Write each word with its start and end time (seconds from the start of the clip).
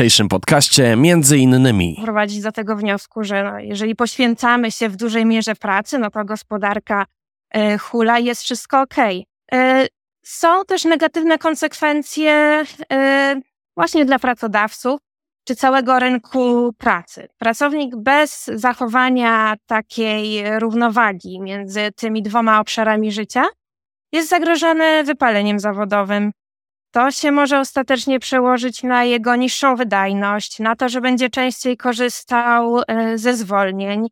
dzisiejszym 0.00 0.28
podcaście 0.28 0.96
między 0.96 1.38
innymi 1.38 2.00
prowadzić 2.04 2.42
do 2.42 2.52
tego 2.52 2.76
wniosku, 2.76 3.24
że 3.24 3.44
no, 3.44 3.58
jeżeli 3.58 3.96
poświęcamy 3.96 4.70
się 4.70 4.88
w 4.88 4.96
dużej 4.96 5.26
mierze 5.26 5.54
pracy, 5.54 5.98
no 5.98 6.10
to 6.10 6.24
gospodarka 6.24 7.06
y, 7.56 7.78
hula 7.78 8.18
jest 8.18 8.42
wszystko 8.42 8.80
ok. 8.80 8.96
Y, 8.98 9.26
są 10.22 10.64
też 10.64 10.84
negatywne 10.84 11.38
konsekwencje 11.38 12.64
y, 12.92 13.42
właśnie 13.76 14.04
dla 14.04 14.18
pracodawców 14.18 15.00
czy 15.44 15.56
całego 15.56 15.98
rynku 15.98 16.72
pracy. 16.78 17.28
Pracownik 17.38 17.96
bez 17.96 18.50
zachowania 18.54 19.54
takiej 19.66 20.58
równowagi 20.58 21.40
między 21.40 21.92
tymi 21.96 22.22
dwoma 22.22 22.60
obszarami 22.60 23.12
życia 23.12 23.44
jest 24.12 24.28
zagrożony 24.28 25.04
wypaleniem 25.04 25.60
zawodowym. 25.60 26.32
To 26.92 27.10
się 27.10 27.32
może 27.32 27.60
ostatecznie 27.60 28.20
przełożyć 28.20 28.82
na 28.82 29.04
jego 29.04 29.36
niższą 29.36 29.76
wydajność, 29.76 30.58
na 30.58 30.76
to, 30.76 30.88
że 30.88 31.00
będzie 31.00 31.30
częściej 31.30 31.76
korzystał 31.76 32.80
e, 32.88 33.18
ze 33.18 33.34
zwolnień. 33.34 34.08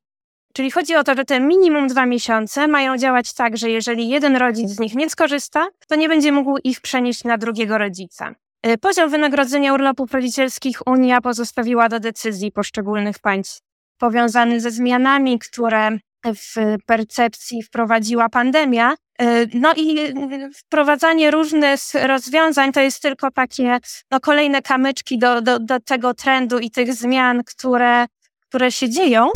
Czyli 0.52 0.70
chodzi 0.70 0.96
o 0.96 1.04
to, 1.04 1.14
że 1.14 1.24
te 1.24 1.40
minimum 1.40 1.88
dwa 1.88 2.06
miesiące 2.06 2.68
mają 2.68 2.96
działać 2.96 3.34
tak, 3.34 3.56
że 3.56 3.70
jeżeli 3.70 4.08
jeden 4.08 4.36
rodzic 4.36 4.70
z 4.70 4.80
nich 4.80 4.94
nie 4.94 5.10
skorzysta, 5.10 5.66
to 5.88 5.96
nie 5.96 6.08
będzie 6.08 6.32
mógł 6.32 6.58
ich 6.64 6.80
przenieść 6.80 7.24
na 7.24 7.38
drugiego 7.38 7.78
rodzica. 7.78 8.34
E, 8.62 8.78
poziom 8.78 9.10
wynagrodzenia 9.10 9.74
urlopów 9.74 10.12
rodzicielskich 10.12 10.86
Unia 10.86 11.20
pozostawiła 11.20 11.88
do 11.88 12.00
decyzji 12.00 12.52
poszczególnych 12.52 13.18
państw. 13.18 13.60
Powiązany 13.98 14.60
ze 14.60 14.70
zmianami, 14.70 15.38
które 15.38 15.98
w 16.26 16.76
percepcji 16.86 17.62
wprowadziła 17.62 18.28
pandemia. 18.28 18.94
E, 19.20 19.46
no 19.54 19.74
i 19.76 20.14
wprowadzanie 20.56 21.30
różnych 21.30 21.80
rozwiązań 22.06 22.72
to 22.72 22.80
jest 22.80 23.02
tylko 23.02 23.30
takie 23.30 23.78
no, 24.10 24.20
kolejne 24.20 24.62
kamyczki 24.62 25.18
do, 25.18 25.42
do, 25.42 25.58
do 25.58 25.80
tego 25.80 26.14
trendu 26.14 26.58
i 26.58 26.70
tych 26.70 26.94
zmian, 26.94 27.44
które, 27.44 28.06
które 28.48 28.72
się 28.72 28.90
dzieją. 28.90 29.28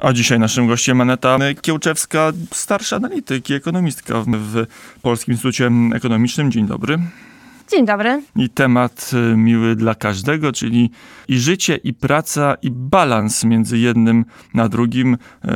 A 0.00 0.12
dzisiaj 0.12 0.38
naszym 0.38 0.66
gościem 0.66 1.00
Aneta 1.00 1.38
Kiełczewska, 1.62 2.32
starsza 2.54 2.96
analityk 2.96 3.50
i 3.50 3.54
ekonomistka 3.54 4.24
w 4.26 4.66
Polskim 5.02 5.32
Instytucie 5.32 5.70
Ekonomicznym. 5.94 6.50
Dzień 6.50 6.66
dobry. 6.66 6.98
Dzień 7.70 7.86
dobry. 7.86 8.22
I 8.36 8.48
temat 8.48 9.10
y, 9.32 9.36
miły 9.36 9.76
dla 9.76 9.94
każdego, 9.94 10.52
czyli 10.52 10.90
i 11.28 11.38
życie, 11.38 11.76
i 11.76 11.94
praca, 11.94 12.54
i 12.62 12.70
balans 12.70 13.44
między 13.44 13.78
jednym 13.78 14.24
na 14.54 14.68
drugim. 14.68 15.14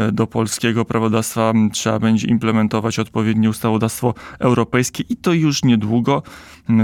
Y, 0.09 0.13
do 0.13 0.27
polskiego 0.27 0.85
prawodawstwa 0.85 1.53
trzeba 1.73 1.99
będzie 1.99 2.27
implementować 2.27 2.99
odpowiednie 2.99 3.51
ustawodawstwo 3.51 4.15
europejskie 4.39 5.05
i 5.09 5.17
to 5.17 5.33
już 5.33 5.65
niedługo. 5.65 6.23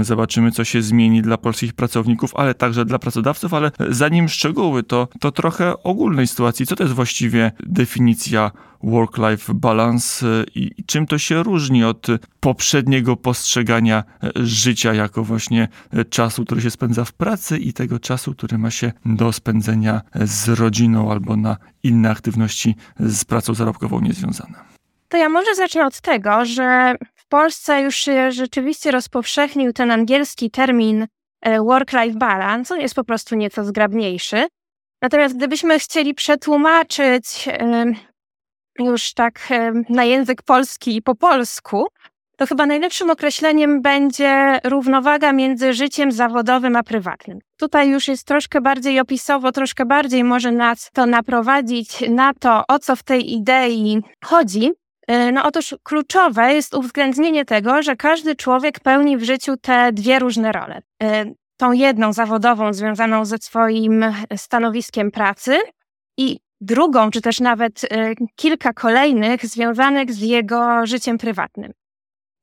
Y, 0.01 0.03
zobaczymy, 0.03 0.51
co 0.51 0.63
się 0.63 0.81
zmieni 0.81 1.21
dla 1.21 1.37
polskich 1.37 1.73
pracowników, 1.73 2.35
ale 2.35 2.53
także 2.53 2.85
dla 2.85 2.99
pracodawców. 2.99 3.53
Ale 3.53 3.71
zanim 3.89 4.29
szczegóły, 4.29 4.83
to, 4.83 5.07
to 5.19 5.31
trochę 5.31 5.83
ogólnej 5.83 6.27
sytuacji. 6.27 6.65
Co 6.65 6.75
to 6.75 6.83
jest 6.83 6.95
właściwie 6.95 7.51
definicja 7.59 8.51
work-life 8.83 9.53
balance 9.53 10.25
i 10.55 10.83
czym 10.85 11.07
to 11.07 11.17
się 11.17 11.43
różni 11.43 11.83
od 11.83 12.07
poprzedniego 12.39 13.15
postrzegania 13.15 14.03
życia 14.35 14.93
jako 14.93 15.20
właśnie 15.23 15.67
czasu, 16.09 16.45
który 16.45 16.61
się 16.61 16.71
spędza 16.71 17.05
w 17.05 17.13
pracy 17.13 17.57
i 17.57 17.73
tego 17.73 17.99
czasu, 17.99 18.33
który 18.33 18.57
ma 18.57 18.71
się 18.71 18.91
do 19.05 19.33
spędzenia 19.33 20.01
z 20.15 20.49
rodziną 20.49 21.11
albo 21.11 21.35
na 21.35 21.57
inne 21.83 22.09
aktywności 22.09 22.75
z 22.99 23.25
pracą 23.25 23.53
zarobkową 23.53 24.01
niezwiązane. 24.01 24.53
To 25.09 25.17
ja 25.17 25.29
może 25.29 25.55
zacznę 25.55 25.85
od 25.85 26.01
tego, 26.01 26.45
że 26.45 26.95
w 27.15 27.27
Polsce 27.27 27.81
już 27.81 27.95
się 27.95 28.31
rzeczywiście 28.31 28.91
rozpowszechnił 28.91 29.73
ten 29.73 29.91
angielski 29.91 30.51
termin 30.51 31.07
e, 31.41 31.59
work-life 31.59 32.17
balance. 32.17 32.73
On 32.73 32.81
jest 32.81 32.95
po 32.95 33.03
prostu 33.03 33.35
nieco 33.35 33.63
zgrabniejszy. 33.65 34.47
Natomiast 35.01 35.37
gdybyśmy 35.37 35.79
chcieli 35.79 36.13
przetłumaczyć 36.13 37.49
już 38.79 39.13
tak 39.13 39.49
na 39.89 40.03
język 40.03 40.41
polski 40.41 40.95
i 40.95 41.01
po 41.01 41.15
polsku, 41.15 41.87
to 42.41 42.45
chyba 42.47 42.65
najlepszym 42.65 43.09
określeniem 43.09 43.81
będzie 43.81 44.59
równowaga 44.63 45.33
między 45.33 45.73
życiem 45.73 46.11
zawodowym 46.11 46.75
a 46.75 46.83
prywatnym. 46.83 47.39
Tutaj 47.57 47.89
już 47.89 48.07
jest 48.07 48.27
troszkę 48.27 48.61
bardziej 48.61 48.99
opisowo, 48.99 49.51
troszkę 49.51 49.85
bardziej 49.85 50.23
może 50.23 50.51
nas 50.51 50.89
to 50.93 51.05
naprowadzić 51.05 52.09
na 52.09 52.33
to, 52.33 52.63
o 52.67 52.79
co 52.79 52.95
w 52.95 53.03
tej 53.03 53.33
idei 53.33 54.01
chodzi. 54.25 54.71
E, 55.07 55.31
no 55.31 55.43
otóż 55.45 55.75
kluczowe 55.83 56.53
jest 56.53 56.73
uwzględnienie 56.73 57.45
tego, 57.45 57.81
że 57.81 57.95
każdy 57.95 58.35
człowiek 58.35 58.79
pełni 58.79 59.17
w 59.17 59.23
życiu 59.23 59.57
te 59.57 59.91
dwie 59.91 60.19
różne 60.19 60.51
role. 60.51 60.81
E, 61.03 61.25
tą 61.57 61.71
jedną 61.71 62.13
zawodową 62.13 62.73
związaną 62.73 63.25
ze 63.25 63.37
swoim 63.37 64.05
stanowiskiem 64.35 65.11
pracy 65.11 65.59
i 66.17 66.39
drugą, 66.61 67.11
czy 67.11 67.21
też 67.21 67.39
nawet 67.39 67.83
y, 67.83 67.87
kilka 68.35 68.73
kolejnych 68.73 69.45
związanych 69.45 70.11
z 70.13 70.21
jego 70.21 70.85
życiem 70.85 71.17
prywatnym. 71.17 71.73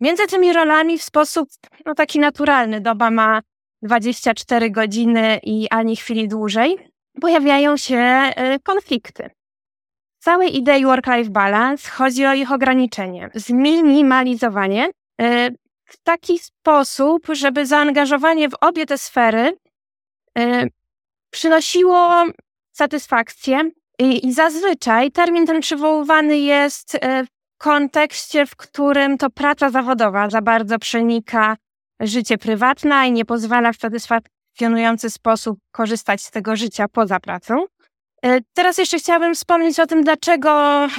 Między 0.00 0.26
tymi 0.26 0.52
rolami 0.52 0.98
w 0.98 1.02
sposób 1.02 1.48
no, 1.86 1.94
taki 1.94 2.18
naturalny, 2.18 2.80
doba 2.80 3.10
ma 3.10 3.40
24 3.82 4.70
godziny 4.70 5.40
i 5.42 5.68
ani 5.70 5.96
chwili 5.96 6.28
dłużej, 6.28 6.78
pojawiają 7.20 7.76
się 7.76 8.32
y, 8.56 8.60
konflikty. 8.60 9.30
W 10.20 10.24
całej 10.24 10.56
idei 10.56 10.84
work-life 10.84 11.30
balance 11.30 11.90
chodzi 11.90 12.26
o 12.26 12.34
ich 12.34 12.52
ograniczenie, 12.52 13.30
zminimalizowanie 13.34 14.86
y, 14.86 15.56
w 15.84 15.96
taki 16.02 16.38
sposób, 16.38 17.26
żeby 17.32 17.66
zaangażowanie 17.66 18.48
w 18.48 18.54
obie 18.60 18.86
te 18.86 18.98
sfery 18.98 19.56
przynosiło 21.30 22.24
satysfakcję, 22.72 23.70
i, 23.98 24.32
zazwyczaj 24.32 25.10
termin 25.10 25.46
ten 25.46 25.60
przywoływany 25.60 26.38
jest 26.38 26.98
kontekście, 27.58 28.46
w 28.46 28.56
którym 28.56 29.18
to 29.18 29.30
praca 29.30 29.70
zawodowa 29.70 30.30
za 30.30 30.42
bardzo 30.42 30.78
przenika 30.78 31.56
życie 32.00 32.38
prywatne 32.38 33.08
i 33.08 33.12
nie 33.12 33.24
pozwala 33.24 33.72
w 33.72 33.76
satysfakcjonujący 33.76 35.10
sposób 35.10 35.58
korzystać 35.70 36.22
z 36.22 36.30
tego 36.30 36.56
życia 36.56 36.88
poza 36.88 37.20
pracą. 37.20 37.64
E, 38.22 38.40
teraz 38.54 38.78
jeszcze 38.78 38.98
chciałabym 38.98 39.34
wspomnieć 39.34 39.80
o 39.80 39.86
tym, 39.86 40.04
dlaczego 40.04 40.50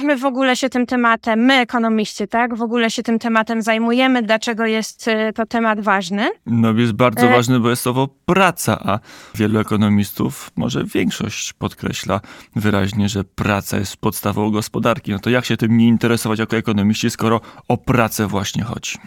my 0.02 0.16
w 0.16 0.24
ogóle 0.24 0.56
się 0.56 0.68
tym 0.68 0.86
tematem, 0.86 1.40
my 1.40 1.54
ekonomiści, 1.54 2.28
tak, 2.28 2.54
w 2.54 2.62
ogóle 2.62 2.90
się 2.90 3.02
tym 3.02 3.18
tematem 3.18 3.62
zajmujemy, 3.62 4.22
dlaczego 4.22 4.66
jest 4.66 5.08
e, 5.08 5.32
to 5.32 5.46
temat 5.46 5.80
ważny. 5.80 6.30
No 6.46 6.72
jest 6.72 6.92
bardzo 6.92 7.26
e... 7.26 7.30
ważny, 7.30 7.60
bo 7.60 7.70
jest 7.70 7.82
słowo 7.82 8.08
praca, 8.26 8.78
a 8.84 8.98
wielu 9.34 9.60
ekonomistów, 9.60 10.50
może 10.56 10.84
większość 10.84 11.52
podkreśla 11.52 12.20
wyraźnie, 12.56 13.08
że 13.08 13.24
praca 13.24 13.78
jest 13.78 13.96
podstawą 13.96 14.50
gospodarki. 14.50 15.12
No 15.12 15.18
to 15.18 15.30
jak 15.30 15.44
się 15.44 15.56
tym 15.56 15.76
nie 15.76 15.88
interesować 15.88 16.38
jako 16.38 16.56
ekonomiści, 16.56 17.10
skoro 17.10 17.40
o 17.68 17.76
pracę 17.76 18.26
właśnie 18.26 18.62
chodzi? 18.62 18.98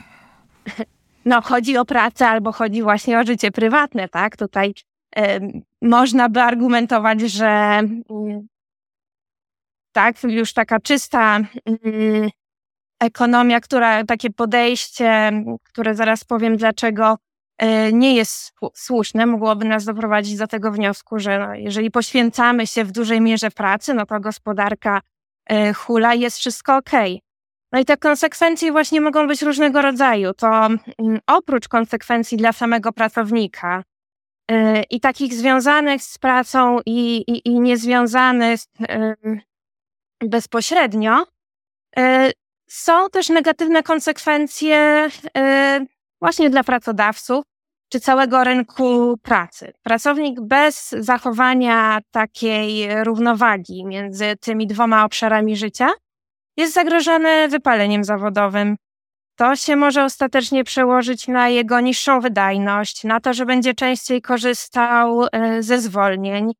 No 1.26 1.42
chodzi 1.42 1.78
o 1.78 1.86
pracę 1.86 2.28
albo 2.28 2.52
chodzi 2.52 2.82
właśnie 2.82 3.20
o 3.20 3.24
życie 3.24 3.52
prywatne, 3.52 4.10
tak? 4.10 4.38
Tutaj 4.38 4.74
można 5.84 6.30
by 6.30 6.42
argumentować, 6.42 7.22
że 7.22 7.48
mm, 7.48 8.48
tak, 9.92 10.24
już 10.24 10.54
taka 10.54 10.80
czysta 10.80 11.40
mm, 11.66 12.30
ekonomia, 13.00 13.60
która 13.60 14.04
takie 14.04 14.30
podejście, 14.30 15.32
które 15.64 15.96
zaraz 15.96 16.24
powiem 16.24 16.58
dlaczego 16.58 17.18
e, 17.58 17.94
nie 17.94 18.16
jest 18.16 18.54
słuszne, 18.74 19.26
mogłoby 19.26 19.66
nas 19.66 19.86
doprowadzić 19.86 20.38
do 20.38 20.48
tego 20.48 20.72
wniosku, 20.72 21.20
że 21.20 21.54
jeżeli 21.56 21.92
poświęcamy 21.92 22.68
się 22.68 22.84
w 22.84 22.92
dużej 22.92 23.22
mierze 23.22 23.52
pracy, 23.52 23.94
no 23.94 24.06
to 24.06 24.20
gospodarka 24.20 25.02
e, 25.50 25.74
hula 25.74 26.14
jest 26.14 26.38
wszystko 26.38 26.76
ok. 26.76 26.92
No 27.72 27.80
i 27.80 27.86
te 27.86 27.98
konsekwencje 27.98 28.72
właśnie 28.72 29.02
mogą 29.02 29.28
być 29.28 29.42
różnego 29.42 29.82
rodzaju. 29.82 30.34
To 30.34 30.66
mm, 30.66 31.20
oprócz 31.28 31.68
konsekwencji 31.68 32.38
dla 32.38 32.52
samego 32.52 32.92
pracownika, 32.92 33.84
i 34.90 35.00
takich 35.00 35.34
związanych 35.34 36.04
z 36.04 36.18
pracą 36.18 36.80
i, 36.86 37.18
i, 37.28 37.48
i 37.48 37.60
niezwiązanych 37.60 38.60
bezpośrednio, 40.30 41.26
y, 42.00 42.32
są 42.70 43.10
też 43.10 43.30
negatywne 43.30 43.84
konsekwencje 43.84 45.08
y, 45.38 45.86
właśnie 46.22 46.50
dla 46.50 46.64
pracodawców 46.64 47.46
czy 47.90 48.00
całego 48.00 48.44
rynku 48.44 49.18
pracy. 49.18 49.74
Pracownik 49.84 50.42
bez 50.42 50.90
zachowania 50.90 52.00
takiej 52.12 53.04
równowagi 53.04 53.86
między 53.86 54.36
tymi 54.40 54.68
dwoma 54.68 55.06
obszarami 55.06 55.58
życia 55.58 55.90
jest 56.58 56.74
zagrożony 56.74 57.48
wypaleniem 57.48 58.04
zawodowym, 58.04 58.76
to 59.36 59.56
się 59.56 59.76
może 59.76 60.04
ostatecznie 60.04 60.64
przełożyć 60.64 61.28
na 61.28 61.50
jego 61.50 61.80
niższą 61.80 62.20
wydajność, 62.20 63.04
na 63.04 63.20
to, 63.20 63.34
że 63.34 63.46
będzie 63.46 63.74
częściej 63.74 64.22
korzystał 64.22 65.26
e, 65.32 65.64
ze 65.64 65.80
zwolnień. 65.80 66.52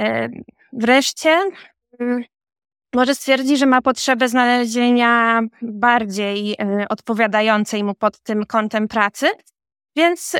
E, 0.00 0.28
wreszcie 0.72 1.40
mm, 2.00 2.24
może 2.94 3.14
stwierdzi, 3.14 3.56
że 3.56 3.66
ma 3.66 3.82
potrzebę 3.82 4.28
znalezienia 4.28 5.40
bardziej 5.62 6.52
y, 6.52 6.88
odpowiadającej 6.88 7.84
mu 7.84 7.94
pod 7.94 8.20
tym 8.20 8.46
kątem 8.46 8.88
pracy. 8.88 9.26
Więc 9.96 10.36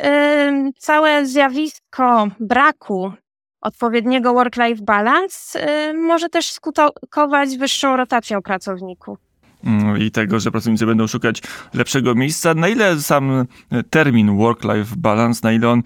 całe 0.78 1.26
zjawisko 1.26 2.28
braku 2.40 3.12
odpowiedniego 3.60 4.34
work-life 4.34 4.82
balance 4.82 5.58
może 5.94 6.28
też 6.28 6.52
skutkować 6.52 7.56
wyższą 7.56 7.96
rotacją 7.96 8.42
pracowników. 8.42 9.18
Mm, 9.64 10.02
i 10.02 10.10
tego, 10.10 10.40
że 10.40 10.50
pracownicy 10.50 10.86
będą 10.86 11.06
szukać 11.06 11.42
lepszego 11.74 12.14
miejsca. 12.14 12.54
Na 12.54 12.68
ile 12.68 13.00
sam 13.00 13.46
termin 13.90 14.36
work-life 14.36 14.96
balance, 14.96 15.40
na 15.42 15.52
ile 15.52 15.68
on 15.68 15.82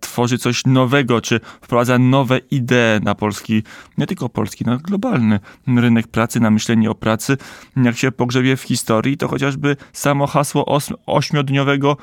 tworzy 0.00 0.38
coś 0.38 0.66
nowego, 0.66 1.20
czy 1.20 1.40
wprowadza 1.60 1.98
nowe 1.98 2.38
idee 2.50 3.00
na 3.02 3.14
polski, 3.14 3.62
nie 3.98 4.06
tylko 4.06 4.28
polski, 4.28 4.64
na 4.64 4.76
globalny 4.76 5.40
rynek 5.66 6.08
pracy, 6.08 6.40
na 6.40 6.50
myślenie 6.50 6.90
o 6.90 6.94
pracy. 6.94 7.36
Jak 7.76 7.96
się 7.96 8.12
pogrzebie 8.12 8.56
w 8.56 8.62
historii, 8.62 9.16
to 9.16 9.28
chociażby 9.28 9.76
samo 9.92 10.26
hasło 10.26 10.78
ośmiodniowego 11.06 11.96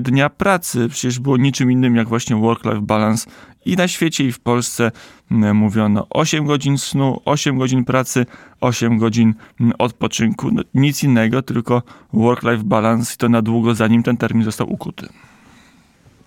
dnia 0.00 0.30
pracy 0.30 0.88
przecież 0.88 1.18
było 1.18 1.36
niczym 1.36 1.70
innym 1.70 1.96
jak 1.96 2.08
właśnie 2.08 2.36
work-life 2.36 2.80
balance 2.80 3.30
i 3.64 3.76
na 3.76 3.88
świecie, 3.88 4.24
i 4.24 4.32
w 4.32 4.40
Polsce 4.40 4.90
mówiono 5.30 6.06
8 6.10 6.46
godzin 6.46 6.78
snu, 6.78 7.20
8 7.24 7.58
godzin 7.58 7.84
pracy, 7.84 8.26
8 8.60 8.98
godzin 8.98 9.34
odpoczynku. 9.78 10.50
No, 10.52 10.62
nic 10.74 11.04
innego, 11.04 11.42
tylko 11.42 11.82
work-life 12.12 12.64
balance 12.64 13.14
i 13.14 13.16
to 13.16 13.28
na 13.28 13.42
długo, 13.42 13.74
zanim 13.74 14.02
ten 14.02 14.16
termin 14.16 14.44
został 14.44 14.72
ukuty. 14.72 15.08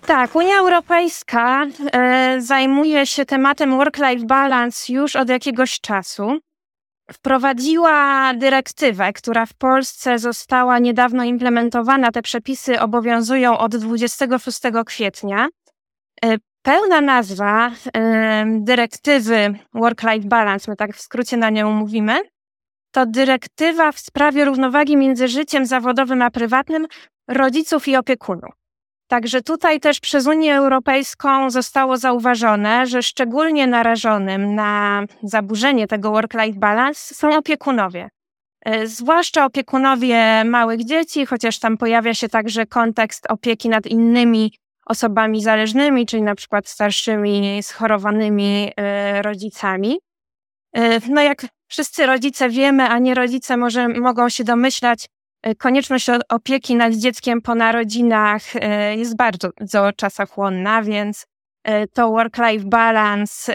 Tak, 0.06 0.36
Unia 0.36 0.58
Europejska 0.58 1.66
e, 1.92 2.36
zajmuje 2.40 3.06
się 3.06 3.24
tematem 3.24 3.70
work-life 3.70 4.26
balance 4.26 4.92
już 4.92 5.16
od 5.16 5.28
jakiegoś 5.28 5.80
czasu. 5.80 6.38
Wprowadziła 7.12 8.34
dyrektywę, 8.34 9.12
która 9.12 9.46
w 9.46 9.54
Polsce 9.54 10.18
została 10.18 10.78
niedawno 10.78 11.24
implementowana. 11.24 12.12
Te 12.12 12.22
przepisy 12.22 12.80
obowiązują 12.80 13.58
od 13.58 13.76
26 13.76 14.60
kwietnia. 14.86 15.48
Pełna 16.66 17.00
nazwa 17.00 17.70
dyrektywy 18.46 19.54
Work-Life 19.74 20.28
Balance, 20.28 20.70
my 20.70 20.76
tak 20.76 20.96
w 20.96 21.00
skrócie 21.00 21.36
na 21.36 21.50
nią 21.50 21.72
mówimy, 21.72 22.20
to 22.90 23.06
dyrektywa 23.06 23.92
w 23.92 23.98
sprawie 23.98 24.44
równowagi 24.44 24.96
między 24.96 25.28
życiem 25.28 25.66
zawodowym 25.66 26.22
a 26.22 26.30
prywatnym 26.30 26.86
rodziców 27.28 27.88
i 27.88 27.96
opiekunów. 27.96 28.54
Także 29.08 29.42
tutaj 29.42 29.80
też 29.80 30.00
przez 30.00 30.26
Unię 30.26 30.56
Europejską 30.56 31.50
zostało 31.50 31.96
zauważone, 31.96 32.86
że 32.86 33.02
szczególnie 33.02 33.66
narażonym 33.66 34.54
na 34.54 35.02
zaburzenie 35.22 35.86
tego 35.86 36.10
work-life 36.10 36.58
balance 36.58 37.14
są 37.14 37.36
opiekunowie. 37.36 38.08
E, 38.64 38.86
zwłaszcza 38.86 39.44
opiekunowie 39.44 40.44
małych 40.44 40.84
dzieci, 40.84 41.26
chociaż 41.26 41.58
tam 41.58 41.76
pojawia 41.76 42.14
się 42.14 42.28
także 42.28 42.66
kontekst 42.66 43.26
opieki 43.30 43.68
nad 43.68 43.86
innymi 43.86 44.52
osobami 44.86 45.42
zależnymi, 45.42 46.06
czyli 46.06 46.22
na 46.22 46.34
przykład 46.34 46.68
starszymi, 46.68 47.62
schorowanymi 47.62 48.72
e, 48.76 49.22
rodzicami. 49.22 49.98
E, 50.76 51.00
no 51.10 51.22
jak 51.22 51.46
wszyscy 51.68 52.06
rodzice 52.06 52.48
wiemy, 52.48 52.88
a 52.88 52.98
nie 52.98 53.14
rodzice 53.14 53.56
może 53.56 53.88
mogą 53.88 54.28
się 54.28 54.44
domyślać, 54.44 55.06
e, 55.42 55.54
konieczność 55.54 56.06
opieki 56.28 56.76
nad 56.76 56.94
dzieckiem 56.94 57.42
po 57.42 57.54
narodzinach 57.54 58.42
jest 58.96 59.16
bardzo, 59.16 59.50
czasochłonna, 59.96 60.82
więc 60.82 61.26
to 61.92 62.10
work-life 62.10 62.64
balance 62.64 63.52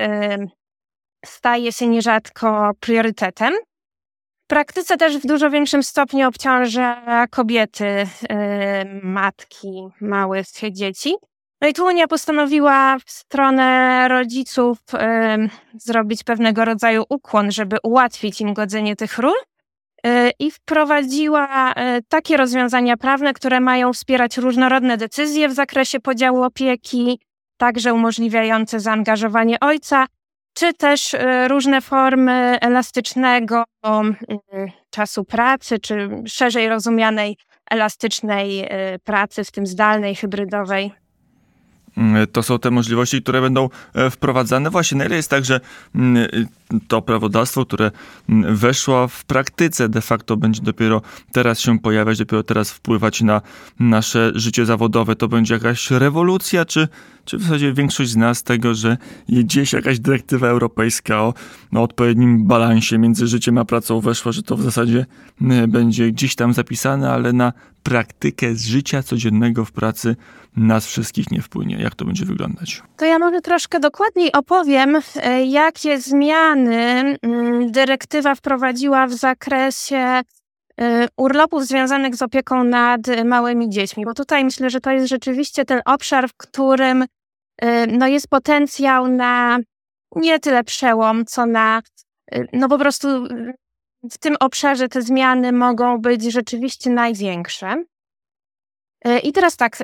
staje 1.25 1.71
się 1.71 1.87
nierzadko 1.87 2.71
priorytetem. 2.79 3.53
Praktyce 4.51 4.97
też 4.97 5.17
w 5.17 5.27
dużo 5.27 5.49
większym 5.49 5.83
stopniu 5.83 6.27
obciąża 6.27 7.27
kobiety, 7.29 7.85
matki 9.03 9.87
małych 10.01 10.45
dzieci. 10.71 11.15
No 11.61 11.67
i 11.67 11.73
tu 11.73 11.85
Unia 11.85 12.07
postanowiła 12.07 12.97
w 13.05 13.11
stronę 13.11 14.07
rodziców 14.07 14.77
zrobić 15.73 16.23
pewnego 16.23 16.65
rodzaju 16.65 17.03
ukłon, 17.09 17.51
żeby 17.51 17.77
ułatwić 17.83 18.41
im 18.41 18.53
godzenie 18.53 18.95
tych 18.95 19.17
ról 19.17 19.33
y, 20.07 20.31
i 20.39 20.51
wprowadziła 20.51 21.71
y, 21.71 22.03
takie 22.09 22.37
rozwiązania 22.37 22.97
prawne, 22.97 23.33
które 23.33 23.59
mają 23.59 23.93
wspierać 23.93 24.37
różnorodne 24.37 24.97
decyzje 24.97 25.49
w 25.49 25.53
zakresie 25.53 25.99
podziału 25.99 26.43
opieki, 26.43 27.19
także 27.57 27.93
umożliwiające 27.93 28.79
zaangażowanie 28.79 29.59
ojca, 29.59 30.05
czy 30.53 30.73
też 30.73 31.13
y, 31.13 31.47
różne 31.47 31.81
formy 31.81 32.57
elastycznego 32.61 33.63
czasu 34.89 35.23
pracy, 35.23 35.79
czy 35.79 36.09
szerzej 36.25 36.69
rozumianej 36.69 37.37
elastycznej 37.71 38.69
pracy, 39.03 39.43
w 39.43 39.51
tym 39.51 39.65
zdalnej, 39.65 40.15
hybrydowej. 40.15 41.00
Mm, 41.97 42.27
to 42.31 42.43
są 42.43 42.59
te 42.59 42.71
możliwości, 42.71 43.21
które 43.21 43.41
będą 43.41 43.69
e, 43.93 44.09
wprowadzane. 44.09 44.69
Właśnie, 44.69 44.97
na 44.97 45.05
ile 45.05 45.15
jest 45.15 45.29
tak, 45.29 45.45
że 45.45 45.59
mm, 45.95 46.27
to 46.87 47.01
prawodawstwo, 47.01 47.65
które 47.65 47.91
mm, 48.29 48.55
weszło 48.55 49.07
w 49.07 49.25
praktyce, 49.25 49.89
de 49.89 50.01
facto 50.01 50.37
będzie 50.37 50.61
dopiero 50.61 51.01
teraz 51.31 51.59
się 51.59 51.79
pojawiać, 51.79 52.17
dopiero 52.17 52.43
teraz 52.43 52.71
wpływać 52.71 53.21
na 53.21 53.41
nasze 53.79 54.31
życie 54.35 54.65
zawodowe, 54.65 55.15
to 55.15 55.27
będzie 55.27 55.53
jakaś 55.53 55.91
rewolucja, 55.91 56.65
czy, 56.65 56.87
czy 57.25 57.37
w 57.37 57.41
zasadzie 57.41 57.73
większość 57.73 58.11
z 58.11 58.15
nas 58.15 58.43
tego, 58.43 58.75
że 58.75 58.97
gdzieś 59.29 59.73
jakaś 59.73 59.99
dyrektywa 59.99 60.47
europejska 60.47 61.21
o, 61.21 61.33
odpowiednim 61.71 62.47
balansie 62.47 62.97
między 62.97 63.27
życiem 63.27 63.57
a 63.57 63.65
pracą 63.65 63.99
weszła, 63.99 64.31
że 64.31 64.43
to 64.43 64.57
w 64.57 64.61
zasadzie 64.61 65.05
będzie 65.67 66.11
gdzieś 66.11 66.35
tam 66.35 66.53
zapisane, 66.53 67.11
ale 67.11 67.33
na 67.33 67.53
praktykę 67.83 68.55
z 68.55 68.65
życia 68.65 69.03
codziennego 69.03 69.65
w 69.65 69.71
pracy 69.71 70.15
nas 70.55 70.85
wszystkich 70.85 71.31
nie 71.31 71.41
wpłynie. 71.41 71.81
Jak 71.81 71.95
to 71.95 72.05
będzie 72.05 72.25
wyglądać? 72.25 72.83
To 72.97 73.05
ja 73.05 73.19
może 73.19 73.41
troszkę 73.41 73.79
dokładniej 73.79 74.31
opowiem, 74.31 74.99
e, 75.15 75.45
jakie 75.45 76.01
zmiany 76.01 77.17
mm, 77.21 77.71
dyrektywa 77.71 78.35
wprowadziła 78.35 79.07
w 79.07 79.13
zakresie 79.13 79.97
e, 79.97 80.21
urlopów 81.17 81.67
związanych 81.67 82.15
z 82.15 82.21
opieką 82.21 82.63
nad 82.63 83.01
małymi 83.25 83.69
dziećmi, 83.69 84.05
bo 84.05 84.13
tutaj 84.13 84.45
myślę, 84.45 84.69
że 84.69 84.81
to 84.81 84.91
jest 84.91 85.07
rzeczywiście 85.07 85.65
ten 85.65 85.81
obszar, 85.85 86.29
w 86.29 86.33
którym 86.37 87.05
e, 87.57 87.87
no, 87.87 88.07
jest 88.07 88.27
potencjał 88.27 89.07
na 89.07 89.59
nie 90.15 90.39
tyle 90.39 90.63
przełom, 90.63 91.25
co 91.25 91.45
na 91.45 91.81
no 92.53 92.69
po 92.69 92.77
prostu 92.77 93.07
w 94.03 94.17
tym 94.17 94.35
obszarze 94.39 94.87
te 94.87 95.01
zmiany 95.01 95.51
mogą 95.51 95.97
być 95.97 96.23
rzeczywiście 96.23 96.89
największe. 96.89 97.83
E, 99.05 99.19
I 99.19 99.31
teraz 99.31 99.57
tak, 99.57 99.77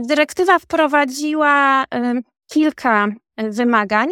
dyrektywa 0.00 0.58
wprowadziła 0.58 1.84
kilka 2.50 3.08
wymagań. 3.36 4.08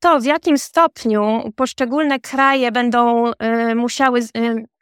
To, 0.00 0.20
w 0.20 0.24
jakim 0.24 0.58
stopniu 0.58 1.52
poszczególne 1.56 2.20
kraje 2.20 2.72
będą 2.72 3.32
e, 3.32 3.74
musiały, 3.74 4.20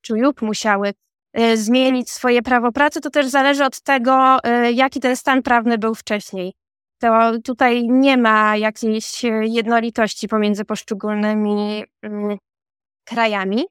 czy 0.00 0.14
lub 0.14 0.42
musiały 0.42 0.92
e, 1.32 1.56
zmienić 1.56 2.10
swoje 2.10 2.42
prawo 2.42 2.72
pracy, 2.72 3.00
to 3.00 3.10
też 3.10 3.26
zależy 3.26 3.64
od 3.64 3.80
tego, 3.80 4.38
jaki 4.74 5.00
ten 5.00 5.16
stan 5.16 5.42
prawny 5.42 5.78
był 5.78 5.94
wcześniej. 5.94 6.52
To 6.98 7.32
tutaj 7.44 7.88
nie 7.88 8.16
ma 8.16 8.56
jakiejś 8.56 9.22
jednolitości 9.42 10.28
pomiędzy 10.28 10.64
poszczególnymi 10.64 11.84
krajami. 13.04 13.64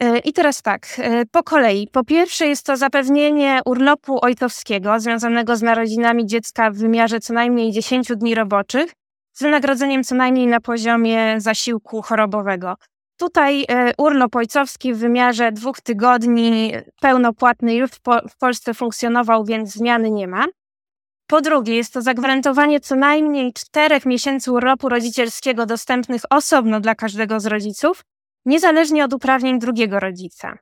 E, 0.00 0.18
I 0.18 0.32
teraz 0.32 0.62
tak, 0.62 0.86
e, 0.98 1.26
po 1.26 1.42
kolei. 1.42 1.88
Po 1.92 2.04
pierwsze 2.04 2.46
jest 2.46 2.66
to 2.66 2.76
zapewnienie 2.76 3.60
urlopu 3.64 4.24
ojcowskiego 4.24 5.00
związanego 5.00 5.56
z 5.56 5.62
narodzinami 5.62 6.26
dziecka 6.26 6.70
w 6.70 6.76
wymiarze 6.76 7.20
co 7.20 7.34
najmniej 7.34 7.72
10 7.72 8.08
dni 8.16 8.34
roboczych 8.34 8.92
z 9.32 9.42
wynagrodzeniem 9.42 10.04
co 10.04 10.14
najmniej 10.14 10.46
na 10.46 10.60
poziomie 10.60 11.34
zasiłku 11.40 12.02
chorobowego. 12.02 12.74
Tutaj 13.18 13.64
e, 13.68 13.92
urlop 13.98 14.36
ojcowski 14.36 14.94
w 14.94 14.98
wymiarze 14.98 15.52
dwóch 15.52 15.80
tygodni 15.80 16.72
pełnopłatny 17.00 17.74
już 17.74 17.90
w, 17.90 18.00
po, 18.00 18.20
w 18.28 18.36
Polsce 18.36 18.74
funkcjonował, 18.74 19.44
więc 19.44 19.72
zmiany 19.72 20.10
nie 20.10 20.28
ma. 20.28 20.44
Po 21.26 21.40
drugie, 21.40 21.76
jest 21.76 21.92
to 21.92 22.02
zagwarantowanie 22.02 22.80
co 22.80 22.96
najmniej 22.96 23.52
czterech 23.52 24.06
miesięcy 24.06 24.52
urlopu 24.52 24.88
rodzicielskiego 24.88 25.66
dostępnych 25.66 26.22
osobno 26.30 26.80
dla 26.80 26.94
każdego 26.94 27.40
z 27.40 27.46
rodziców, 27.46 28.02
niezależnie 28.44 29.04
od 29.04 29.12
uprawnień 29.12 29.58
drugiego 29.58 30.00
rodzica. 30.00 30.58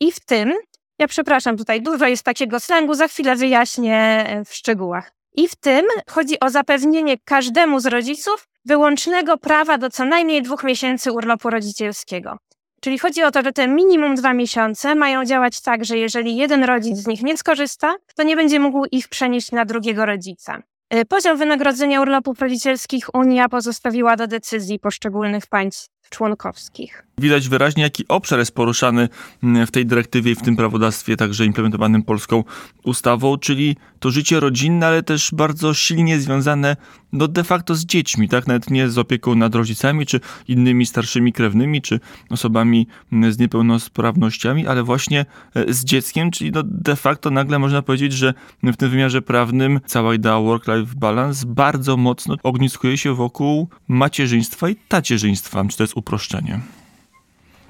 I 0.00 0.12
w 0.12 0.20
tym, 0.20 0.52
ja 0.98 1.08
przepraszam, 1.08 1.56
tutaj 1.56 1.82
dużo 1.82 2.06
jest 2.06 2.22
takiego 2.22 2.60
slangu, 2.60 2.94
za 2.94 3.08
chwilę 3.08 3.36
wyjaśnię 3.36 3.96
e, 3.96 4.44
w 4.44 4.54
szczegółach. 4.54 5.12
I 5.34 5.48
w 5.48 5.56
tym 5.56 5.86
chodzi 6.10 6.40
o 6.40 6.50
zapewnienie 6.50 7.16
każdemu 7.24 7.80
z 7.80 7.86
rodziców 7.86 8.48
wyłącznego 8.64 9.38
prawa 9.38 9.78
do 9.78 9.90
co 9.90 10.04
najmniej 10.04 10.42
dwóch 10.42 10.64
miesięcy 10.64 11.12
urlopu 11.12 11.50
rodzicielskiego. 11.50 12.38
Czyli 12.80 12.98
chodzi 12.98 13.22
o 13.22 13.30
to, 13.30 13.42
że 13.42 13.52
te 13.52 13.68
minimum 13.68 14.14
dwa 14.14 14.32
miesiące 14.32 14.94
mają 14.94 15.24
działać 15.24 15.60
tak, 15.60 15.84
że 15.84 15.98
jeżeli 15.98 16.36
jeden 16.36 16.64
rodzic 16.64 16.96
z 16.96 17.06
nich 17.06 17.22
nie 17.22 17.38
skorzysta, 17.38 17.94
to 18.14 18.22
nie 18.22 18.36
będzie 18.36 18.60
mógł 18.60 18.84
ich 18.84 19.08
przenieść 19.08 19.52
na 19.52 19.64
drugiego 19.64 20.06
rodzica. 20.06 20.62
E, 20.90 21.04
poziom 21.04 21.36
wynagrodzenia 21.36 22.00
urlopów 22.00 22.40
rodzicielskich 22.40 23.14
Unia 23.14 23.48
pozostawiła 23.48 24.16
do 24.16 24.26
decyzji 24.26 24.78
poszczególnych 24.78 25.46
państw 25.46 25.88
członkowskich. 26.10 27.06
Widać 27.18 27.48
wyraźnie, 27.48 27.82
jaki 27.82 28.08
obszar 28.08 28.38
jest 28.38 28.54
poruszany 28.54 29.08
mm, 29.42 29.66
w 29.66 29.70
tej 29.70 29.86
dyrektywie 29.86 30.32
i 30.32 30.34
w 30.34 30.42
tym 30.42 30.56
prawodawstwie, 30.56 31.16
także 31.16 31.44
implementowanym 31.44 32.02
polską 32.02 32.44
ustawą, 32.84 33.38
czyli 33.38 33.76
to 33.98 34.10
życie 34.10 34.40
rodzinne, 34.40 34.86
ale 34.86 35.02
też 35.02 35.30
bardzo 35.32 35.74
silnie 35.74 36.20
związane 36.20 36.76
no 37.12 37.28
de 37.28 37.44
facto 37.44 37.74
z 37.74 37.84
dziećmi, 37.84 38.28
tak? 38.28 38.46
Nawet 38.46 38.70
nie 38.70 38.88
z 38.88 38.98
opieką 38.98 39.34
nad 39.34 39.54
rodzicami, 39.54 40.06
czy 40.06 40.20
innymi 40.48 40.86
starszymi 40.86 41.32
krewnymi, 41.32 41.82
czy 41.82 42.00
osobami 42.30 42.86
mm, 43.12 43.32
z 43.32 43.38
niepełnosprawnościami, 43.38 44.66
ale 44.66 44.82
właśnie 44.82 45.26
e, 45.54 45.72
z 45.72 45.84
dzieckiem, 45.84 46.30
czyli 46.30 46.50
no 46.52 46.62
de 46.64 46.96
facto 46.96 47.30
nagle 47.30 47.58
można 47.58 47.82
powiedzieć, 47.82 48.12
że 48.12 48.34
w 48.62 48.76
tym 48.76 48.90
wymiarze 48.90 49.22
prawnym 49.22 49.80
cała 49.86 50.14
idea 50.14 50.40
work-life 50.40 50.94
balance 50.96 51.46
bardzo 51.46 51.96
mocno 51.96 52.36
ogniskuje 52.42 52.98
się 52.98 53.14
wokół 53.14 53.68
macierzyństwa 53.88 54.68
i 54.68 54.76
tacierzyństwa. 54.88 55.64
Czy 55.68 55.76
to 55.76 55.82
jest 55.82 55.95
uproszczenie? 55.96 56.60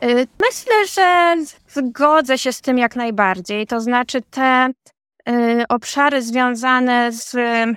Y, 0.05 0.27
myślę, 0.41 0.87
że 0.87 1.37
zgodzę 1.69 2.39
się 2.39 2.53
z 2.53 2.61
tym 2.61 2.79
jak 2.79 2.97
najbardziej. 2.97 3.67
To 3.67 3.81
znaczy 3.81 4.23
te 4.31 4.71
y, 5.29 5.65
obszary 5.69 6.23
związane 6.23 7.13
z 7.13 7.35
y, 7.35 7.77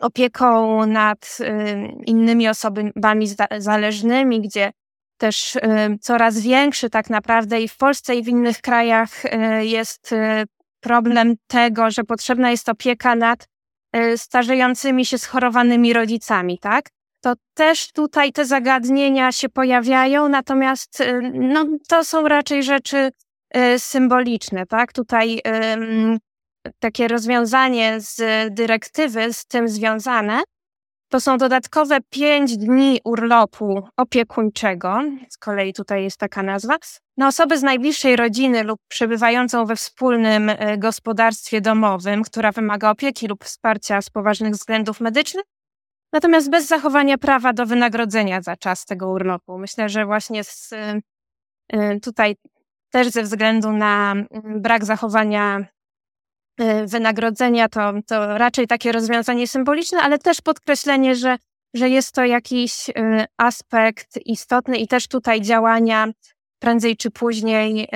opieką 0.00 0.86
nad 0.86 1.38
innymi 2.06 2.48
osobami 2.48 3.26
zależnymi, 3.58 4.40
gdzie 4.40 4.70
też 5.16 5.58
coraz 6.00 6.38
większy 6.38 6.90
tak 6.90 7.10
naprawdę 7.10 7.60
i 7.60 7.68
w 7.68 7.76
Polsce 7.76 8.16
i 8.16 8.22
w 8.22 8.28
innych 8.28 8.60
krajach 8.60 9.10
jest 9.60 10.14
problem 10.80 11.34
tego, 11.46 11.90
że 11.90 12.04
potrzebna 12.04 12.50
jest 12.50 12.68
opieka 12.68 13.14
nad 13.14 13.48
starzejącymi 14.16 15.06
się 15.06 15.18
schorowanymi 15.18 15.92
rodzicami, 15.92 16.58
tak? 16.58 16.88
To 17.20 17.34
też 17.54 17.92
tutaj 17.92 18.32
te 18.32 18.44
zagadnienia 18.44 19.32
się 19.32 19.48
pojawiają, 19.48 20.28
natomiast 20.28 21.00
y, 21.00 21.30
no, 21.34 21.64
to 21.88 22.04
są 22.04 22.28
raczej 22.28 22.62
rzeczy 22.62 23.10
y, 23.56 23.78
symboliczne, 23.78 24.66
tak? 24.66 24.92
Tutaj 24.92 25.40
takie 26.78 27.08
rozwiązanie 27.08 28.00
z 28.00 28.20
dyrektywy 28.54 29.32
z 29.32 29.46
tym 29.46 29.68
związane. 29.68 30.42
To 31.10 31.20
są 31.20 31.38
dodatkowe 31.38 31.98
pięć 32.10 32.56
dni 32.56 33.00
urlopu 33.04 33.88
opiekuńczego, 33.96 35.00
z 35.30 35.38
kolei 35.38 35.72
tutaj 35.72 36.02
jest 36.04 36.16
taka 36.16 36.42
nazwa, 36.42 36.76
na 37.16 37.28
osoby 37.28 37.58
z 37.58 37.62
najbliższej 37.62 38.16
rodziny 38.16 38.62
lub 38.62 38.80
przebywającą 38.88 39.66
we 39.66 39.76
wspólnym 39.76 40.48
y, 40.48 40.78
gospodarstwie 40.78 41.60
domowym, 41.60 42.22
która 42.22 42.52
wymaga 42.52 42.90
opieki 42.90 43.26
lub 43.28 43.44
wsparcia 43.44 44.02
z 44.02 44.10
poważnych 44.10 44.52
względów 44.52 45.00
medycznych, 45.00 45.44
Natomiast 46.12 46.50
bez 46.50 46.66
zachowania 46.66 47.18
prawa 47.18 47.52
do 47.52 47.66
wynagrodzenia 47.66 48.42
za 48.42 48.56
czas 48.56 48.84
tego 48.84 49.08
urlopu. 49.08 49.58
Myślę, 49.58 49.88
że 49.88 50.06
właśnie 50.06 50.44
z, 50.44 50.72
y, 50.72 50.76
y, 51.74 52.00
tutaj 52.00 52.36
też 52.90 53.08
ze 53.08 53.22
względu 53.22 53.72
na 53.72 54.12
mm, 54.12 54.62
brak 54.62 54.84
zachowania 54.84 55.58
y, 56.60 56.86
wynagrodzenia, 56.86 57.68
to, 57.68 57.92
to 58.06 58.38
raczej 58.38 58.66
takie 58.66 58.92
rozwiązanie 58.92 59.48
symboliczne, 59.48 59.98
ale 60.00 60.18
też 60.18 60.40
podkreślenie, 60.40 61.14
że, 61.16 61.36
że 61.74 61.88
jest 61.88 62.14
to 62.14 62.24
jakiś 62.24 62.90
aspekt 63.36 64.18
istotny 64.26 64.76
i 64.76 64.88
też 64.88 65.08
tutaj 65.08 65.40
działania 65.40 66.08
prędzej 66.58 66.96
czy 66.96 67.10
później 67.10 67.88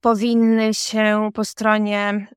powinny 0.00 0.74
się 0.74 1.30
po 1.34 1.44
stronie 1.44 2.28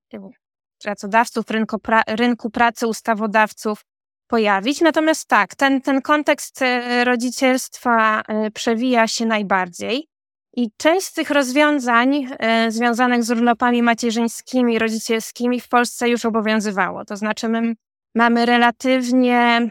pracodawców, 0.83 1.49
rynku, 1.49 1.79
pra, 1.79 2.01
rynku 2.07 2.49
pracy, 2.49 2.87
ustawodawców 2.87 3.85
pojawić. 4.29 4.81
Natomiast 4.81 5.27
tak, 5.27 5.55
ten, 5.55 5.81
ten 5.81 6.01
kontekst 6.01 6.61
e, 6.61 7.03
rodzicielstwa 7.03 8.21
e, 8.21 8.51
przewija 8.51 9.07
się 9.07 9.25
najbardziej. 9.25 10.07
I 10.55 10.71
część 10.77 11.05
z 11.05 11.13
tych 11.13 11.29
rozwiązań 11.29 12.27
e, 12.39 12.71
związanych 12.71 13.23
z 13.23 13.31
urlopami 13.31 13.83
macierzyńskimi, 13.83 14.79
rodzicielskimi 14.79 15.61
w 15.61 15.67
Polsce 15.67 16.09
już 16.09 16.25
obowiązywało. 16.25 17.05
To 17.05 17.17
znaczy, 17.17 17.49
my 17.49 17.73
mamy 18.15 18.45
relatywnie 18.45 19.69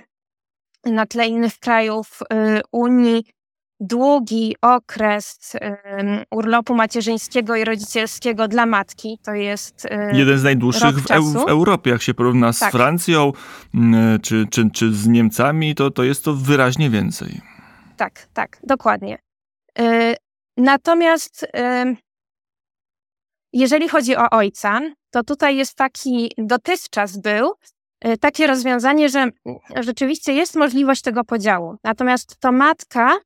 na 0.84 1.06
tle 1.06 1.26
innych 1.26 1.58
krajów 1.58 2.18
Unii 2.72 3.24
długi 3.80 4.56
okres 4.62 5.56
urlopu 6.30 6.74
macierzyńskiego 6.74 7.56
i 7.56 7.64
rodzicielskiego 7.64 8.48
dla 8.48 8.66
matki. 8.66 9.18
To 9.24 9.32
jest 9.32 9.84
y, 9.84 9.88
jeden 10.12 10.38
z 10.38 10.42
najdłuższych 10.44 10.94
w, 10.94 11.32
w, 11.32 11.48
Europie, 11.48 11.90
jak 11.90 12.02
się 12.02 12.14
porówna 12.14 12.52
z 12.52 12.58
tak. 12.58 12.72
Francją 12.72 13.32
czy, 14.22 14.46
czy, 14.50 14.70
czy 14.70 14.92
z 14.92 15.06
Niemcami, 15.08 15.74
to, 15.74 15.90
to 15.90 16.04
jest 16.04 16.24
to 16.24 16.34
wyraźnie 16.34 16.90
więcej. 16.90 17.40
Tak, 17.96 18.28
tak, 18.32 18.58
dokładnie. 18.62 19.18
Y, 19.80 20.16
natomiast 20.56 21.46
jeżeli 23.52 23.88
chodzi 23.88 24.16
o 24.16 24.30
ojca, 24.30 24.80
to 25.10 25.24
tutaj 25.24 25.56
jest 25.56 25.74
taki, 25.74 26.32
dotychczas 26.38 27.16
był 27.16 27.54
y, 28.06 28.18
takie 28.18 28.46
rozwiązanie, 28.46 29.08
że 29.08 29.28
rzeczywiście 29.76 30.32
jest 30.32 30.56
możliwość 30.56 31.02
tego 31.02 31.24
podziału. 31.24 31.76
Natomiast 31.84 32.40
to 32.40 32.52
matka 32.52 33.18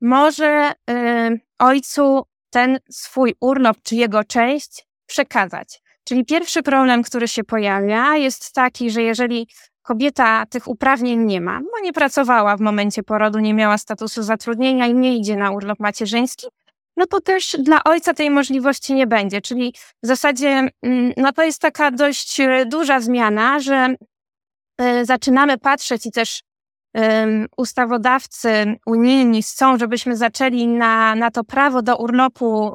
może 0.00 0.72
y, 0.90 1.40
ojcu 1.58 2.22
ten 2.50 2.78
swój 2.90 3.34
urlop 3.40 3.76
czy 3.82 3.96
jego 3.96 4.24
część 4.24 4.86
przekazać. 5.06 5.82
Czyli 6.04 6.24
pierwszy 6.24 6.62
problem, 6.62 7.02
który 7.02 7.28
się 7.28 7.44
pojawia, 7.44 8.16
jest 8.16 8.52
taki, 8.52 8.90
że 8.90 9.02
jeżeli 9.02 9.48
kobieta 9.82 10.46
tych 10.46 10.68
uprawnień 10.68 11.24
nie 11.24 11.40
ma, 11.40 11.60
bo 11.60 11.80
nie 11.82 11.92
pracowała 11.92 12.56
w 12.56 12.60
momencie 12.60 13.02
porodu, 13.02 13.38
nie 13.38 13.54
miała 13.54 13.78
statusu 13.78 14.22
zatrudnienia 14.22 14.86
i 14.86 14.94
nie 14.94 15.16
idzie 15.16 15.36
na 15.36 15.50
urlop 15.50 15.80
macierzyński, 15.80 16.46
no 16.96 17.06
to 17.06 17.20
też 17.20 17.56
dla 17.58 17.84
ojca 17.84 18.14
tej 18.14 18.30
możliwości 18.30 18.94
nie 18.94 19.06
będzie. 19.06 19.40
Czyli 19.40 19.74
w 20.02 20.06
zasadzie 20.06 20.68
mm, 20.82 21.12
no 21.16 21.32
to 21.32 21.42
jest 21.42 21.60
taka 21.60 21.90
dość 21.90 22.40
y, 22.40 22.66
duża 22.66 23.00
zmiana, 23.00 23.60
że 23.60 23.94
y, 24.80 25.04
zaczynamy 25.04 25.58
patrzeć 25.58 26.06
i 26.06 26.10
też 26.10 26.42
ustawodawcy 27.56 28.76
unijni 28.86 29.42
chcą, 29.42 29.78
żebyśmy 29.78 30.16
zaczęli 30.16 30.66
na, 30.68 31.14
na 31.14 31.30
to 31.30 31.44
prawo 31.44 31.82
do 31.82 31.96
urlopu 31.96 32.72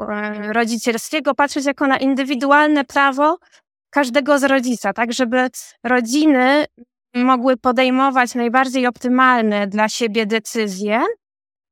rodzicielskiego 0.52 1.36
patrzeć 1.36 1.66
jako 1.66 1.88
na 1.88 1.98
indywidualne 1.98 2.86
prawo 2.86 3.38
każdego 3.90 4.40
z 4.40 4.44
rodzica, 4.44 4.94
tak 4.94 5.14
żeby 5.14 5.50
rodziny 5.84 6.66
mogły 7.16 7.58
podejmować 7.58 8.36
najbardziej 8.36 8.88
optymalne 8.88 9.68
dla 9.68 9.90
siebie 9.90 10.26
decyzje, 10.26 11.02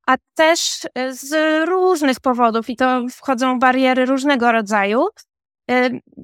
a 0.08 0.16
też 0.36 0.88
z 1.10 1.34
różnych 1.68 2.20
powodów, 2.20 2.70
i 2.70 2.76
to 2.76 3.02
wchodzą 3.12 3.60
bariery 3.60 4.06
różnego 4.06 4.52
rodzaju, 4.52 5.08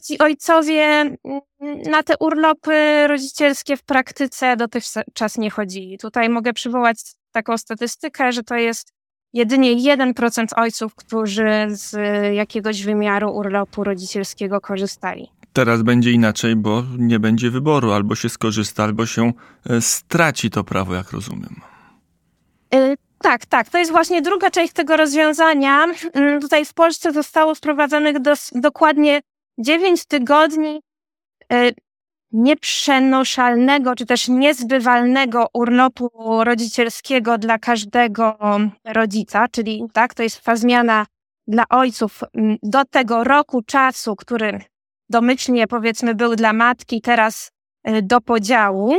Ci 0.03 0.19
ojcowie 0.19 0.83
mm, 0.83 1.41
na 1.89 2.03
te 2.03 2.13
urlopy 2.19 3.07
rodzicielskie 3.07 3.77
w 3.77 3.83
praktyce 3.83 4.57
dotychczas 4.57 5.37
nie 5.37 5.49
chodzili. 5.49 5.97
Tutaj 5.97 6.29
mogę 6.29 6.53
przywołać 6.53 6.97
taką 7.31 7.57
statystykę, 7.57 8.31
że 8.31 8.43
to 8.43 8.55
jest 8.55 8.93
jedynie 9.33 9.95
1% 9.95 10.45
ojców, 10.55 10.95
którzy 10.95 11.65
z 11.67 11.95
jakiegoś 12.35 12.83
wymiaru 12.83 13.35
urlopu 13.35 13.83
rodzicielskiego 13.83 14.61
korzystali. 14.61 15.27
Teraz 15.53 15.81
będzie 15.81 16.11
inaczej, 16.11 16.55
bo 16.55 16.83
nie 16.97 17.19
będzie 17.19 17.49
wyboru. 17.51 17.91
Albo 17.91 18.15
się 18.15 18.29
skorzysta, 18.29 18.83
albo 18.83 19.05
się 19.05 19.33
e, 19.69 19.81
straci 19.81 20.49
to 20.49 20.63
prawo, 20.63 20.95
jak 20.95 21.11
rozumiem. 21.11 21.61
Y, 22.75 22.97
tak, 23.21 23.45
tak. 23.45 23.69
To 23.69 23.77
jest 23.77 23.91
właśnie 23.91 24.21
druga 24.21 24.51
część 24.51 24.73
tego 24.73 24.97
rozwiązania. 24.97 25.85
Mm, 26.13 26.41
tutaj 26.41 26.65
w 26.65 26.73
Polsce 26.73 27.11
zostało 27.11 27.55
wprowadzonych 27.55 28.19
do, 28.19 28.33
dokładnie 28.51 29.21
dziewięć 29.57 30.05
tygodni 30.05 30.81
y, 31.53 31.73
nieprzenoszalnego, 32.31 33.95
czy 33.95 34.05
też 34.05 34.27
niezbywalnego 34.27 35.47
urlopu 35.53 36.09
rodzicielskiego 36.43 37.37
dla 37.37 37.57
każdego 37.57 38.37
rodzica, 38.85 39.47
czyli 39.47 39.83
tak, 39.93 40.13
to 40.13 40.23
jest 40.23 40.41
ta 40.41 40.55
zmiana 40.55 41.05
dla 41.47 41.63
ojców 41.69 42.21
mm, 42.33 42.57
do 42.63 42.85
tego 42.85 43.23
roku 43.23 43.61
czasu, 43.61 44.15
który 44.15 44.61
domyślnie 45.09 45.67
powiedzmy 45.67 46.15
był 46.15 46.35
dla 46.35 46.53
matki, 46.53 47.01
teraz 47.01 47.51
y, 47.87 48.01
do 48.01 48.21
podziału. 48.21 48.95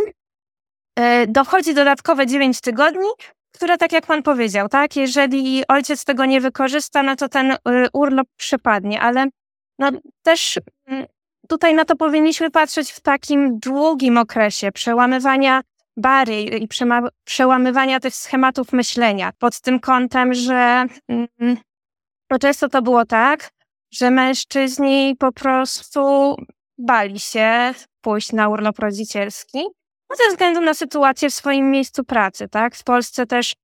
Y, 0.98 1.26
dochodzi 1.28 1.74
dodatkowe 1.74 2.26
9 2.26 2.60
tygodni, 2.60 3.08
które 3.54 3.78
tak 3.78 3.92
jak 3.92 4.06
pan 4.06 4.22
powiedział, 4.22 4.68
tak, 4.68 4.96
jeżeli 4.96 5.66
ojciec 5.68 6.04
tego 6.04 6.24
nie 6.24 6.40
wykorzysta, 6.40 7.02
no 7.02 7.16
to 7.16 7.28
ten 7.28 7.56
urlop 7.92 8.28
przepadnie, 8.36 9.00
ale 9.00 9.26
no 9.78 9.90
też 10.22 10.58
mm, 10.86 11.06
tutaj 11.48 11.74
na 11.74 11.84
to 11.84 11.96
powinniśmy 11.96 12.50
patrzeć 12.50 12.92
w 12.92 13.00
takim 13.00 13.58
długim 13.58 14.18
okresie 14.18 14.72
przełamywania 14.72 15.60
barier 15.96 16.62
i 16.62 16.68
przełamywania 17.24 18.00
tych 18.00 18.14
schematów 18.14 18.72
myślenia 18.72 19.32
pod 19.38 19.60
tym 19.60 19.80
kątem, 19.80 20.34
że 20.34 20.86
mm, 21.08 21.56
no 22.30 22.38
często 22.38 22.68
to 22.68 22.82
było 22.82 23.04
tak, 23.04 23.50
że 23.92 24.10
mężczyźni 24.10 25.16
po 25.18 25.32
prostu 25.32 26.34
bali 26.78 27.20
się 27.20 27.74
pójść 28.00 28.32
na 28.32 28.48
urlop 28.48 28.78
rodzicielski 28.78 29.66
no 30.10 30.16
ze 30.16 30.30
względu 30.30 30.60
na 30.60 30.74
sytuację 30.74 31.30
w 31.30 31.34
swoim 31.34 31.70
miejscu 31.70 32.04
pracy, 32.04 32.48
tak? 32.48 32.76
W 32.76 32.84
Polsce 32.84 33.26
też 33.26 33.54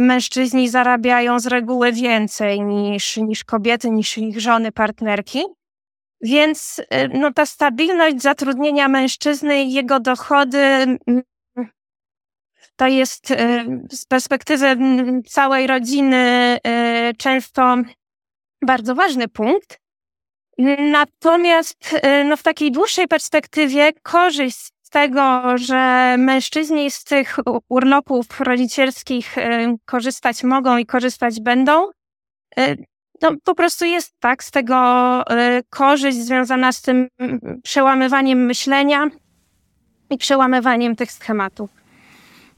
mężczyźni 0.00 0.68
zarabiają 0.68 1.40
z 1.40 1.46
reguły 1.46 1.92
więcej 1.92 2.60
niż, 2.60 3.16
niż 3.16 3.44
kobiety, 3.44 3.90
niż 3.90 4.18
ich 4.18 4.40
żony, 4.40 4.72
partnerki. 4.72 5.44
Więc 6.22 6.80
e, 6.90 7.08
no, 7.08 7.32
ta 7.32 7.46
stabilność 7.46 8.22
zatrudnienia 8.22 8.88
mężczyzny 8.88 9.62
i 9.62 9.72
jego 9.72 10.00
dochody 10.00 10.58
mm, 10.58 11.22
to 12.76 12.86
jest 12.86 13.30
e, 13.30 13.64
z 13.90 14.06
perspektywy 14.06 14.66
mm, 14.66 15.22
całej 15.22 15.66
rodziny 15.66 16.58
często 17.18 17.76
bardzo 18.62 18.94
ważny 18.94 19.28
punkt. 19.28 19.78
Natomiast 20.78 21.96
no, 22.24 22.36
w 22.36 22.42
takiej 22.42 22.72
dłuższej 22.72 23.08
perspektywie 23.08 23.92
korzyść 24.02 24.71
tego, 24.92 25.42
że 25.58 26.14
mężczyźni 26.18 26.90
z 26.90 27.04
tych 27.04 27.36
urlopów 27.68 28.40
rodzicielskich 28.40 29.36
korzystać 29.84 30.44
mogą 30.44 30.76
i 30.76 30.86
korzystać 30.86 31.40
będą, 31.40 31.90
no, 33.22 33.30
po 33.44 33.54
prostu 33.54 33.84
jest 33.84 34.14
tak 34.20 34.44
z 34.44 34.50
tego 34.50 34.74
korzyść 35.70 36.18
związana 36.18 36.72
z 36.72 36.82
tym 36.82 37.08
przełamywaniem 37.62 38.44
myślenia 38.44 39.10
i 40.10 40.18
przełamywaniem 40.18 40.96
tych 40.96 41.12
schematów. 41.12 41.70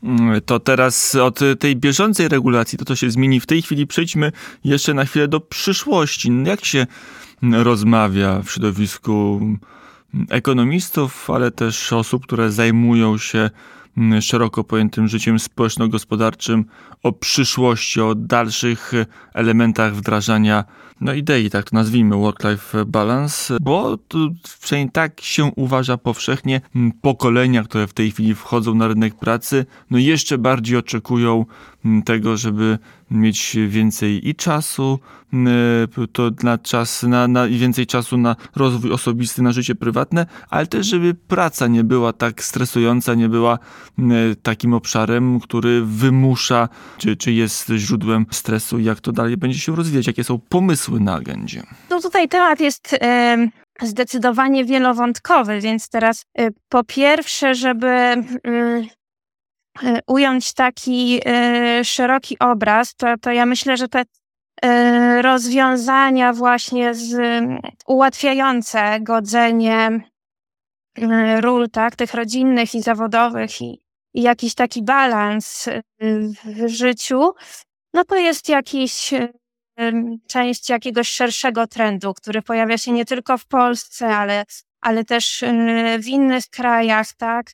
Mm, 0.03 0.41
to 0.41 0.61
teraz 0.61 1.14
od 1.14 1.41
tej 1.59 1.76
bieżącej 1.76 2.29
regulacji, 2.29 2.79
to 2.79 2.85
to 2.85 2.97
się 2.97 3.11
zmieni 3.11 3.41
w 3.41 3.47
tej 3.47 3.62
chwili, 3.62 3.87
przejdźmy 3.87 4.33
jeszcze 4.64 4.95
na 4.95 5.05
chwilę 5.05 5.29
do 5.29 5.41
przyszłości. 5.41 6.31
Jak 6.45 6.64
się 6.64 6.87
rozmawia 7.43 8.43
w 8.43 8.50
środowisku 8.50 9.41
ekonomistów, 10.30 11.30
ale 11.30 11.50
też 11.50 11.92
osób, 11.92 12.26
które 12.26 12.50
zajmują 12.50 13.18
się 13.18 13.50
mm, 13.97 14.23
szeroko 14.23 14.64
pojętym 14.64 15.09
życiem 15.09 15.38
społeczno-gospodarczym, 15.38 16.64
o 17.02 17.12
przyszłości, 17.12 18.00
o 18.00 18.14
dalszych 18.14 18.92
elementach 19.35 19.94
wdrażania 19.94 20.64
no 21.00 21.12
idei, 21.12 21.50
tak 21.50 21.71
to 21.71 21.76
nazwijmy, 21.76 22.16
work-life 22.16 22.85
balance, 22.85 23.56
bo 23.61 23.99
przynajmniej 24.61 24.92
tak 24.92 25.21
się 25.21 25.44
uważa 25.56 25.97
powszechnie, 25.97 26.61
pokolenia, 27.00 27.64
które 27.64 27.87
w 27.87 27.92
tej 27.92 28.11
chwili 28.11 28.35
wchodzą 28.35 28.75
na 28.75 28.88
rynek 28.88 29.14
pracy, 29.14 29.66
no 29.90 29.99
jeszcze 29.99 30.38
bardziej 30.38 30.76
oczekują 30.76 31.47
tego, 32.04 32.37
żeby 32.37 32.78
mieć 33.14 33.56
więcej 33.68 34.28
i 34.28 34.35
czasu, 34.35 34.99
to 36.12 36.30
na 36.42 36.59
czas, 36.59 37.02
na, 37.02 37.28
na 37.28 37.49
więcej 37.49 37.87
czasu 37.87 38.16
na 38.16 38.37
rozwój 38.56 38.92
osobisty, 38.92 39.42
na 39.42 39.52
życie 39.52 39.75
prywatne, 39.75 40.26
ale 40.50 40.66
też, 40.66 40.87
żeby 40.87 41.14
praca 41.14 41.66
nie 41.66 41.85
była 41.85 42.12
tak 42.12 42.42
stresująca, 42.42 43.14
nie 43.14 43.28
była 43.28 43.59
takim 44.42 44.75
obszarem, 44.75 45.40
który 45.40 45.83
wymusza, 45.85 46.68
czy, 46.99 47.16
czy 47.16 47.33
jest 47.33 47.68
źródłem 47.76 48.26
stresu, 48.30 48.78
jak 48.78 49.00
to 49.00 49.12
dalej 49.12 49.37
będzie 49.37 49.59
się 49.59 49.76
rozwijać, 49.76 50.06
jakie 50.06 50.25
są 50.25 50.38
pomysły 50.38 51.00
na 51.00 51.14
agendzie. 51.14 51.62
No 51.90 52.00
tutaj 52.00 52.28
temat 52.28 52.61
jest 52.61 52.92
y, 52.92 52.97
zdecydowanie 53.83 54.64
wielowątkowy, 54.64 55.61
więc 55.61 55.88
teraz 55.88 56.25
y, 56.40 56.49
po 56.68 56.85
pierwsze, 56.85 57.54
żeby 57.54 57.87
y, 58.47 58.88
ująć 60.07 60.54
taki 60.54 61.21
szeroki 61.83 62.38
obraz, 62.38 62.95
to, 62.95 63.07
to 63.21 63.33
ja 63.33 63.47
myślę, 63.47 63.76
że 63.76 63.88
te 63.88 64.02
rozwiązania 65.23 66.33
właśnie 66.33 66.95
z, 66.95 67.16
ułatwiające 67.87 69.00
godzenie 69.00 70.00
ról, 71.40 71.71
tak, 71.71 71.97
tych 71.97 72.14
rodzinnych 72.14 72.75
i 72.75 72.83
zawodowych 72.83 73.61
i, 73.61 73.81
i 74.14 74.23
jakiś 74.23 74.54
taki 74.54 74.83
balans 74.83 75.69
w 76.45 76.69
życiu, 76.69 77.33
no 77.95 78.04
to 78.04 78.16
jest 78.16 78.49
jakiś 78.49 79.14
część 80.26 80.69
jakiegoś 80.69 81.09
szerszego 81.09 81.66
trendu, 81.66 82.14
który 82.14 82.43
pojawia 82.43 82.78
się 82.78 82.93
nie 82.93 83.04
tylko 83.04 83.38
w 83.38 83.47
Polsce, 83.47 84.16
ale, 84.16 84.45
ale 84.81 85.04
też 85.04 85.45
w 85.98 86.07
innych 86.07 86.44
krajach, 86.51 87.12
tak? 87.12 87.51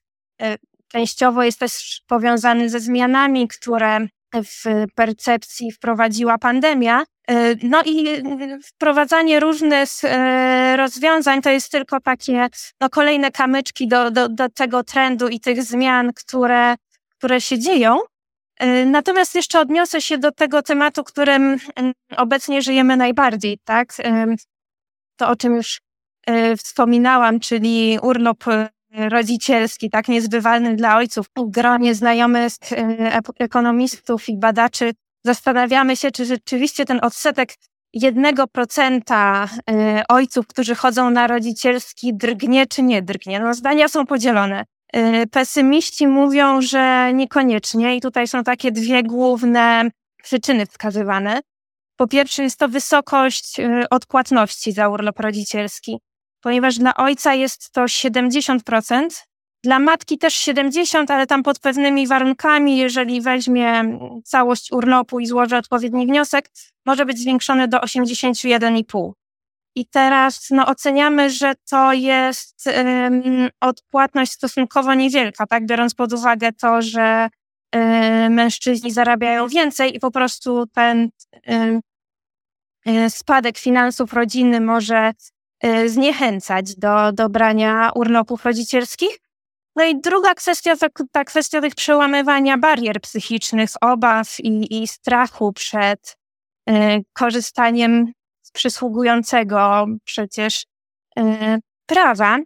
Częściowo 0.93 1.43
jest 1.43 1.59
też 1.59 2.03
powiązany 2.07 2.71
ze 2.71 2.81
zmianami, 2.81 3.49
które 3.49 4.07
w 4.35 4.87
percepcji 4.95 5.73
wprowadziła 5.73 6.39
pandemia. 6.39 7.05
E, 7.29 7.55
no 7.63 7.83
i 7.85 8.23
wprowadzanie 8.65 9.41
różnych 9.41 9.89
e, 10.05 10.77
rozwiązań 10.77 11.43
to 11.43 11.51
jest 11.51 11.73
tylko 11.73 12.01
takie 12.01 12.49
no, 12.81 12.91
kolejne 12.91 13.31
kamyczki 13.31 13.89
do, 13.89 14.11
do, 14.11 14.29
do 14.29 14.49
tego 14.49 14.85
trendu 14.85 15.29
i 15.29 15.41
tych 15.41 15.63
zmian, 15.63 16.13
które, 16.13 16.75
które 17.19 17.41
się 17.41 17.59
dzieją. 17.59 17.99
E, 18.59 18.87
natomiast 18.87 19.35
jeszcze 19.35 19.61
odniosę 19.61 20.01
się 20.01 20.19
do 20.19 20.33
tego 20.33 20.63
tematu, 20.63 21.05
którym 21.05 21.57
obecnie 22.17 22.63
żyjemy 22.63 22.97
najbardziej, 22.97 23.59
tak? 23.65 23.95
To, 25.17 25.29
o 25.29 25.37
czym 25.37 25.55
już 25.55 25.81
wspominałam, 26.59 27.41
czyli 27.41 27.99
urlop 28.03 28.45
rodzicielski, 28.93 29.91
tak 29.91 30.09
niezbywalny 30.09 30.77
dla 30.77 30.97
ojców. 30.97 31.27
W 31.37 31.51
gronie 31.51 31.95
znajomych 31.95 32.53
ekonomistów 33.39 34.29
i 34.29 34.39
badaczy 34.39 34.93
zastanawiamy 35.25 35.97
się, 35.97 36.11
czy 36.11 36.25
rzeczywiście 36.25 36.85
ten 36.85 36.99
odsetek 37.03 37.55
jednego 37.93 38.47
procenta 38.47 39.49
ojców, 40.09 40.47
którzy 40.47 40.75
chodzą 40.75 41.11
na 41.11 41.27
rodzicielski, 41.27 42.15
drgnie 42.15 42.67
czy 42.67 42.83
nie 42.83 43.03
drgnie. 43.03 43.41
No, 43.41 43.55
zdania 43.55 43.89
są 43.89 44.07
podzielone. 44.07 44.65
Pesymiści 45.31 46.07
mówią, 46.07 46.63
że 46.63 47.13
niekoniecznie 47.15 47.97
i 47.97 48.01
tutaj 48.01 48.29
są 48.29 48.45
takie 48.45 48.73
dwie 48.73 49.03
główne 49.03 49.91
przyczyny 50.23 50.67
wskazywane. 50.67 51.41
Po 51.97 52.09
pierwsze 52.09 52.43
jest 52.43 52.59
to 52.59 52.69
wysokość 52.69 53.57
odpłatności 53.91 54.73
za 54.73 54.89
urlop 54.89 55.21
rodzicielski, 55.21 55.99
ponieważ 56.41 56.79
dla 56.79 56.95
ojca 56.95 57.35
jest 57.35 57.73
to 57.73 57.85
70%, 57.85 59.09
dla 59.65 59.79
matki 59.79 60.19
też 60.19 60.35
70, 60.35 61.11
ale 61.11 61.27
tam 61.27 61.43
pod 61.43 61.59
pewnymi 61.59 62.07
warunkami, 62.07 62.77
jeżeli 62.77 63.21
weźmie 63.21 63.99
całość 64.25 64.73
urlopu 64.73 65.21
i 65.21 65.27
złoży 65.27 65.57
odpowiedni 65.57 66.07
wniosek, 66.07 66.51
może 66.87 67.07
być 67.07 67.19
zwiększony 67.19 67.69
do 67.69 67.79
81,5. 67.79 69.13
I 69.75 69.87
teraz 69.87 70.47
no, 70.51 70.67
oceniamy, 70.67 71.31
że 71.31 71.53
to 71.71 71.93
jest 71.93 72.67
um, 72.67 73.49
odpłatność 73.61 74.33
stosunkowo 74.33 74.95
niewielka, 74.95 75.47
tak? 75.47 75.67
biorąc 75.67 75.95
pod 75.95 76.13
uwagę 76.13 76.53
to, 76.53 76.83
że 76.83 77.29
mężczyźni 78.31 78.91
zarabiają 78.91 79.49
więcej 79.49 79.97
i 79.97 80.01
po 80.01 80.11
prostu 80.11 80.67
ten 80.67 81.09
um, 81.47 81.81
spadek 83.09 83.59
finansów 83.59 84.13
rodziny 84.13 84.61
może 84.61 85.13
zniechęcać 85.87 86.77
do, 86.77 87.13
do 87.13 87.29
brania 87.29 87.91
urlopów 87.95 88.45
rodzicielskich. 88.45 89.19
No 89.77 89.85
i 89.85 90.01
druga 90.01 90.35
kwestia 90.35 90.77
to 90.77 90.87
ta 91.13 91.25
kwestia 91.25 91.61
tych 91.61 91.75
przełamywania 91.75 92.59
barier 92.59 93.01
psychicznych, 93.01 93.71
obaw 93.81 94.41
i, 94.41 94.83
i 94.83 94.89
strachu 94.89 95.53
przed 95.53 96.17
korzystaniem 97.13 98.13
przysługującego 98.53 99.87
przecież 100.05 100.65
e, 101.19 101.59
prawa. 101.87 102.39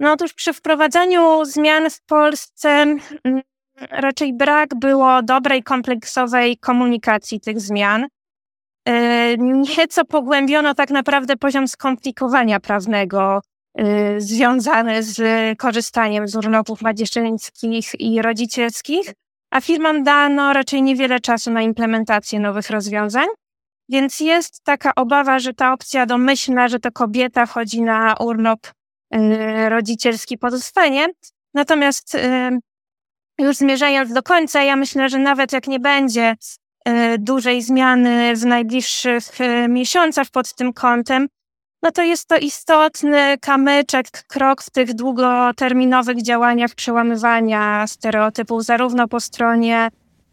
No 0.00 0.12
otóż 0.12 0.32
przy 0.34 0.52
wprowadzaniu 0.52 1.44
zmian 1.44 1.90
w 1.90 2.00
Polsce 2.00 2.68
mm, 2.68 3.42
raczej 3.90 4.34
brak 4.34 4.74
było 4.74 5.22
dobrej, 5.22 5.62
kompleksowej 5.62 6.58
komunikacji 6.58 7.40
tych 7.40 7.60
zmian. 7.60 8.06
Nieco 9.38 10.04
pogłębiono 10.04 10.74
tak 10.74 10.90
naprawdę 10.90 11.36
poziom 11.36 11.68
skomplikowania 11.68 12.60
prawnego 12.60 13.40
e, 13.74 14.20
związany 14.20 15.02
z 15.02 15.18
korzystaniem 15.58 16.28
z 16.28 16.36
urlopów 16.36 16.82
macierzyńskich 16.82 18.00
i 18.00 18.22
rodzicielskich, 18.22 19.12
a 19.50 19.60
firmom 19.60 20.04
dano 20.04 20.52
raczej 20.52 20.82
niewiele 20.82 21.20
czasu 21.20 21.50
na 21.50 21.62
implementację 21.62 22.40
nowych 22.40 22.70
rozwiązań. 22.70 23.26
Więc 23.88 24.20
jest 24.20 24.64
taka 24.64 24.94
obawa, 24.94 25.38
że 25.38 25.54
ta 25.54 25.72
opcja 25.72 26.06
domyślna, 26.06 26.68
że 26.68 26.78
to 26.80 26.92
kobieta 26.92 27.46
chodzi 27.46 27.82
na 27.82 28.14
urlop 28.20 28.66
y, 29.14 29.68
rodzicielski 29.68 30.38
pozostanie. 30.38 31.06
Natomiast 31.54 32.14
y, 32.14 32.58
już 33.38 33.56
zmierzając 33.56 34.12
do 34.12 34.22
końca, 34.22 34.62
ja 34.62 34.76
myślę, 34.76 35.08
że 35.08 35.18
nawet 35.18 35.52
jak 35.52 35.66
nie 35.66 35.80
będzie 35.80 36.30
y, 36.30 36.65
dużej 37.18 37.62
zmiany 37.62 38.36
w 38.36 38.44
najbliższych 38.44 39.24
miesiącach 39.68 40.30
pod 40.30 40.54
tym 40.54 40.72
kątem, 40.72 41.28
no 41.82 41.92
to 41.92 42.02
jest 42.02 42.28
to 42.28 42.36
istotny 42.36 43.38
kamyczek, 43.40 44.06
krok 44.26 44.62
w 44.62 44.70
tych 44.70 44.94
długoterminowych 44.94 46.22
działaniach 46.22 46.74
przełamywania 46.74 47.86
stereotypów, 47.86 48.64
zarówno 48.64 49.08
po 49.08 49.20
stronie 49.20 49.90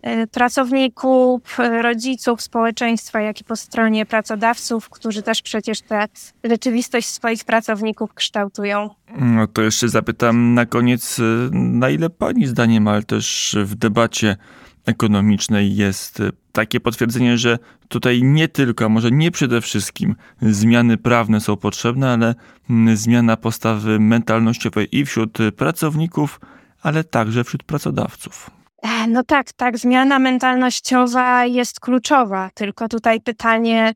Y, 0.07 0.27
pracowników, 0.27 1.57
rodziców, 1.81 2.41
społeczeństwa, 2.41 3.21
jak 3.21 3.41
i 3.41 3.43
po 3.43 3.55
stronie 3.55 4.05
pracodawców, 4.05 4.89
którzy 4.89 5.21
też 5.21 5.41
przecież 5.41 5.81
tę 5.81 6.05
rzeczywistość 6.43 7.07
swoich 7.07 7.43
pracowników 7.43 8.13
kształtują. 8.13 8.89
No 9.19 9.47
to 9.47 9.61
jeszcze 9.61 9.89
zapytam 9.89 10.53
na 10.53 10.65
koniec, 10.65 11.21
na 11.51 11.89
ile 11.89 12.09
Pani 12.09 12.47
zdaniem, 12.47 12.87
ale 12.87 13.03
też 13.03 13.55
w 13.63 13.75
debacie 13.75 14.37
ekonomicznej 14.85 15.75
jest 15.75 16.19
e, 16.19 16.29
takie 16.51 16.79
potwierdzenie, 16.79 17.37
że 17.37 17.59
tutaj 17.87 18.23
nie 18.23 18.47
tylko, 18.47 18.85
a 18.85 18.89
może 18.89 19.11
nie 19.11 19.31
przede 19.31 19.61
wszystkim 19.61 20.15
zmiany 20.41 20.97
prawne 20.97 21.41
są 21.41 21.57
potrzebne, 21.57 22.11
ale 22.11 22.35
mm, 22.69 22.97
zmiana 22.97 23.37
postawy 23.37 23.99
mentalnościowej 23.99 24.97
i 24.97 25.05
wśród 25.05 25.37
pracowników, 25.57 26.39
ale 26.81 27.03
także 27.03 27.43
wśród 27.43 27.63
pracodawców. 27.63 28.49
E, 28.83 29.07
No 29.07 29.23
tak, 29.23 29.53
tak, 29.53 29.77
zmiana 29.77 30.19
mentalnościowa 30.19 31.45
jest 31.45 31.79
kluczowa, 31.79 32.49
tylko 32.53 32.87
tutaj 32.87 33.21
pytanie, 33.21 33.93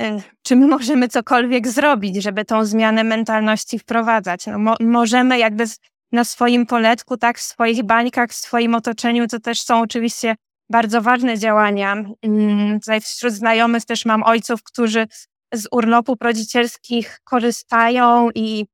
e, 0.00 0.22
czy 0.42 0.56
my 0.56 0.66
możemy 0.66 1.08
cokolwiek 1.08 1.68
zrobić, 1.68 2.22
żeby 2.22 2.44
tą 2.44 2.64
zmianę 2.64 3.04
mentalności 3.04 3.78
wprowadzać. 3.78 4.46
No, 4.46 4.58
mo 4.58 4.76
możemy 4.80 5.38
jakby 5.38 5.64
na 6.12 6.24
swoim 6.24 6.66
poletku, 6.66 7.16
tak, 7.16 7.38
w 7.38 7.42
swoich 7.42 7.82
bańkach, 7.82 8.30
w 8.30 8.34
swoim 8.34 8.74
otoczeniu, 8.74 9.26
to 9.26 9.40
też 9.40 9.60
są 9.60 9.80
oczywiście 9.80 10.36
bardzo 10.70 11.02
ważne 11.02 11.38
działania. 11.38 11.96
Mm, 12.22 12.80
Tutaj 12.80 13.00
wśród 13.00 13.32
znajomych 13.32 13.84
też 13.84 14.04
mam 14.04 14.22
ojców, 14.22 14.62
którzy 14.62 15.06
z 15.54 15.68
urlopów 15.70 16.16
rodzicielskich 16.20 17.18
korzystają 17.24 18.30
i 18.34 18.66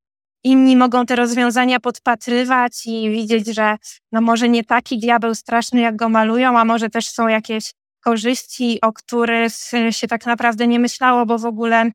inni 0.45 0.77
mogą 0.77 1.07
te 1.07 1.17
rozwiązania 1.17 1.81
podpatrywać 1.81 2.87
i 2.87 3.11
widzieć, 3.11 3.47
że 3.47 3.77
no 4.13 4.21
może 4.21 4.49
nie 4.49 4.65
taki 4.65 4.99
diabeł 4.99 5.35
straszny, 5.35 5.81
jak 5.81 5.97
go 5.97 6.09
malują, 6.09 6.59
a 6.59 6.65
może 6.65 6.91
też 6.91 7.09
są 7.09 7.29
jakieś 7.29 7.73
korzyści, 8.01 8.79
o 8.83 8.93
których 8.93 9.53
się 9.91 10.09
tak 10.09 10.27
naprawdę 10.27 10.67
nie 10.67 10.81
myślało, 10.81 11.27
bo 11.27 11.39
w 11.39 11.47
ogóle 11.47 11.91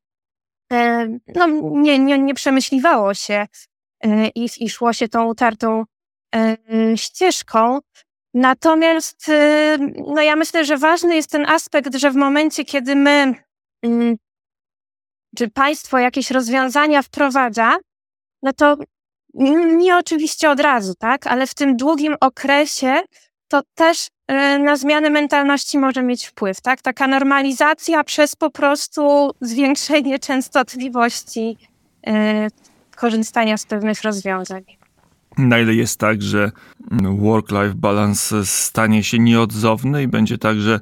e, 0.74 1.08
no, 1.36 1.48
nie, 1.62 2.00
nie, 2.00 2.20
nie 2.20 2.34
przemyśliwało 2.34 3.14
się 3.14 3.48
i, 4.36 4.50
i 4.60 4.70
szło 4.70 4.94
się 4.94 5.08
tą 5.08 5.26
utartą 5.26 5.84
e, 6.36 6.58
ścieżką. 6.96 7.80
Natomiast 8.34 9.30
e, 9.30 9.78
no 10.08 10.22
ja 10.22 10.36
myślę, 10.36 10.66
że 10.66 10.78
ważny 10.78 11.16
jest 11.16 11.32
ten 11.32 11.46
aspekt, 11.46 11.96
że 11.96 12.12
w 12.12 12.16
momencie, 12.16 12.66
kiedy 12.66 12.96
my, 12.96 13.34
mm, 13.84 14.16
czy 15.38 15.50
państwo 15.50 15.98
jakieś 15.98 16.32
rozwiązania 16.32 17.02
wprowadza, 17.02 17.78
no 18.44 18.54
to 18.54 18.78
nie 19.78 19.98
oczywiście 19.98 20.50
od 20.50 20.60
razu, 20.60 20.94
tak, 21.00 21.28
ale 21.28 21.48
w 21.48 21.54
tym 21.54 21.78
długim 21.78 22.16
okresie 22.22 23.02
to 23.48 23.62
też 23.76 24.08
e, 24.28 24.60
na 24.60 24.76
zmianę 24.76 25.10
mentalności 25.10 25.78
może 25.78 26.04
mieć 26.04 26.26
wpływ, 26.26 26.62
tak? 26.62 26.82
Taka 26.82 27.08
normalizacja 27.08 28.04
przez 28.04 28.36
po 28.36 28.50
prostu 28.50 29.32
zwiększenie 29.42 30.20
częstotliwości 30.20 31.58
korzystania 33.00 33.58
z 33.58 33.66
pewnych 33.66 34.04
rozwiązań. 34.04 34.64
Na 35.38 35.60
ile 35.60 35.74
jest 35.74 36.00
tak, 36.00 36.22
że 36.22 36.52
work-life 37.02 37.74
balance 37.76 38.46
stanie 38.46 39.04
się 39.04 39.20
nieodzowny 39.20 40.04
i 40.04 40.08
będzie 40.08 40.38
tak, 40.38 40.60
że 40.60 40.80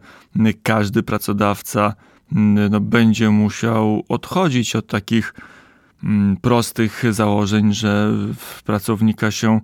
każdy 0.63 1.03
pracodawca 1.03 1.93
no, 2.31 2.79
będzie 2.79 3.29
musiał 3.29 4.03
odchodzić 4.09 4.75
od 4.75 4.87
takich 4.87 5.33
mm, 6.03 6.37
prostych 6.37 7.03
założeń, 7.09 7.73
że 7.73 8.11
pracownika 8.65 9.31
się, 9.31 9.59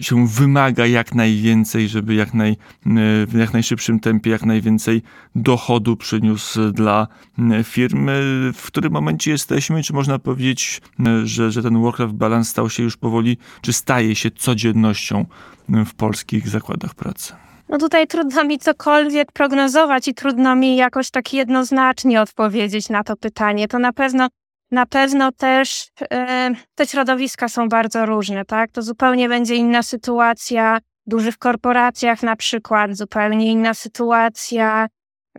się 0.00 0.28
wymaga 0.28 0.86
jak 0.86 1.14
najwięcej, 1.14 1.88
żeby 1.88 2.14
jak, 2.14 2.34
naj, 2.34 2.56
mm, 2.86 3.26
w 3.26 3.34
jak 3.34 3.52
najszybszym 3.52 4.00
tempie 4.00 4.30
jak 4.30 4.42
najwięcej 4.42 5.02
dochodu 5.34 5.96
przyniósł 5.96 6.70
dla 6.72 7.06
mm, 7.38 7.64
firmy. 7.64 8.22
W 8.54 8.66
którym 8.66 8.92
momencie 8.92 9.30
jesteśmy? 9.30 9.82
Czy 9.82 9.92
można 9.92 10.18
powiedzieć, 10.18 10.80
mm, 10.98 11.26
że, 11.26 11.50
że 11.50 11.62
ten 11.62 11.82
work-life 11.82 12.12
balance 12.12 12.50
stał 12.50 12.70
się 12.70 12.82
już 12.82 12.96
powoli, 12.96 13.38
czy 13.60 13.72
staje 13.72 14.14
się 14.14 14.30
codziennością 14.30 15.26
mm, 15.68 15.86
w 15.86 15.94
polskich 15.94 16.48
zakładach 16.48 16.94
pracy? 16.94 17.32
No 17.68 17.78
tutaj 17.78 18.06
trudno 18.06 18.44
mi 18.44 18.58
cokolwiek 18.58 19.32
prognozować 19.32 20.08
i 20.08 20.14
trudno 20.14 20.56
mi 20.56 20.76
jakoś 20.76 21.10
tak 21.10 21.32
jednoznacznie 21.32 22.20
odpowiedzieć 22.20 22.88
na 22.88 23.04
to 23.04 23.16
pytanie. 23.16 23.68
To 23.68 23.78
na 23.78 23.92
pewno, 23.92 24.28
na 24.70 24.86
pewno 24.86 25.32
też 25.32 25.88
e, 26.12 26.50
te 26.74 26.86
środowiska 26.86 27.48
są 27.48 27.68
bardzo 27.68 28.06
różne, 28.06 28.44
tak? 28.44 28.70
To 28.70 28.82
zupełnie 28.82 29.28
będzie 29.28 29.54
inna 29.54 29.82
sytuacja 29.82 30.78
w 31.06 31.10
dużych 31.10 31.38
korporacjach 31.38 32.22
na 32.22 32.36
przykład, 32.36 32.96
zupełnie 32.96 33.52
inna 33.52 33.74
sytuacja 33.74 34.88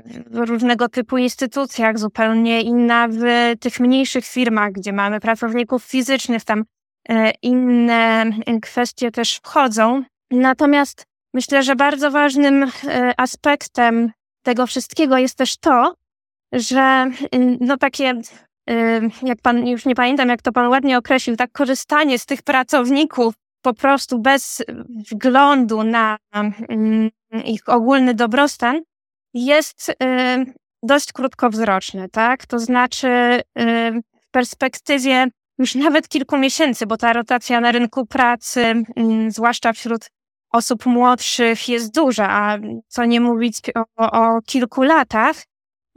w 0.06 0.38
różnego 0.38 0.90
typu 0.90 1.18
instytucjach, 1.18 2.00
zupełnie 2.00 2.62
inna 2.62 3.08
w 3.12 3.22
tych 3.60 3.80
mniejszych 3.80 4.26
firmach, 4.26 4.72
gdzie 4.72 4.94
mamy 4.94 5.20
pracowników 5.20 5.84
fizycznych, 5.84 6.44
tam 6.44 6.64
e, 7.10 7.32
inne 7.42 8.26
kwestie 8.62 9.12
też 9.12 9.36
wchodzą. 9.36 10.04
Natomiast 10.32 11.06
Myślę, 11.38 11.64
że 11.64 11.76
bardzo 11.76 12.12
ważnym 12.12 12.64
e, 12.64 13.14
aspektem 13.18 14.12
tego 14.44 14.68
wszystkiego 14.68 15.18
jest 15.18 15.38
też 15.38 15.58
to, 15.58 15.94
że 16.54 17.12
no 17.60 17.78
takie, 17.78 18.14
jak 19.24 19.42
pan, 19.42 19.68
już 19.68 19.86
nie 19.86 19.96
pamiętam, 19.96 20.30
jak 20.30 20.42
to 20.42 20.52
pan 20.52 20.68
ładnie 20.68 20.98
określił, 20.98 21.36
tak 21.36 21.52
korzystanie 21.52 22.20
z 22.20 22.26
tych 22.26 22.42
pracowników 22.42 23.34
po 23.62 23.74
prostu 23.74 24.20
bez 24.20 24.64
wglądu 25.12 25.84
na 25.84 26.18
mm, 26.34 27.10
ich 27.46 27.70
ogólny 27.70 28.14
dobrostan 28.14 28.82
jest 29.34 29.92
dość 30.84 31.12
krótkowzroczne, 31.14 32.10
tak? 32.10 32.46
To 32.46 32.60
znaczy 32.60 33.42
w 34.22 34.32
perspektywie 34.32 35.28
już 35.60 35.76
nawet 35.76 36.08
kilku 36.08 36.38
miesięcy, 36.38 36.86
bo 36.86 36.98
ta 36.98 37.14
rotacja 37.14 37.62
na 37.62 37.72
rynku 37.72 38.06
pracy, 38.06 38.84
mm, 38.96 39.32
zwłaszcza 39.32 39.74
wśród 39.74 40.10
osób 40.52 40.86
młodszych 40.86 41.70
jest 41.70 41.96
duża, 41.96 42.28
a 42.30 42.58
co 42.88 43.06
nie 43.06 43.22
mówić 43.22 43.56
o, 43.98 44.12
o 44.12 44.42
kilku 44.42 44.84
latach, 44.84 45.36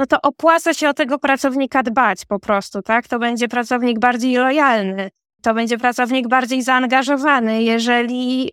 no 0.00 0.06
to 0.06 0.22
opłaca 0.22 0.74
się 0.74 0.88
o 0.88 0.94
tego 0.94 1.18
pracownika 1.18 1.82
dbać 1.82 2.24
po 2.24 2.38
prostu, 2.38 2.82
tak? 2.82 3.08
To 3.08 3.18
będzie 3.18 3.48
pracownik 3.48 3.98
bardziej 3.98 4.36
lojalny, 4.36 5.10
to 5.42 5.54
będzie 5.54 5.78
pracownik 5.78 6.28
bardziej 6.28 6.62
zaangażowany, 6.62 7.62
jeżeli 7.62 8.50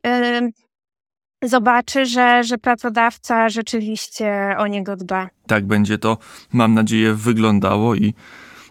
y, 1.43 1.47
zobaczy, 1.49 2.05
że, 2.05 2.43
że 2.43 2.57
pracodawca 2.57 3.49
rzeczywiście 3.49 4.55
o 4.57 4.67
niego 4.67 4.95
dba. 4.95 5.29
Tak 5.47 5.65
będzie 5.65 5.97
to, 5.97 6.17
mam 6.53 6.73
nadzieję, 6.73 7.13
wyglądało 7.13 7.95
i 7.95 8.13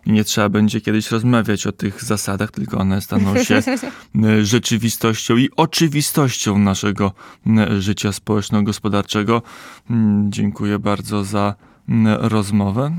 nie 0.07 0.25
trzeba 0.25 0.49
będzie 0.49 0.81
kiedyś 0.81 1.11
rozmawiać 1.11 1.67
o 1.67 1.73
tych 1.73 2.05
zasadach, 2.05 2.51
tylko 2.51 2.79
one 2.79 3.01
staną 3.01 3.45
się 3.45 3.63
rzeczywistością 4.43 5.37
i 5.37 5.49
oczywistością 5.57 6.59
naszego 6.59 7.13
życia 7.79 8.13
społeczno-gospodarczego. 8.13 9.43
Dziękuję 10.29 10.79
bardzo 10.79 11.25
za 11.25 11.55
rozmowę. 12.19 12.91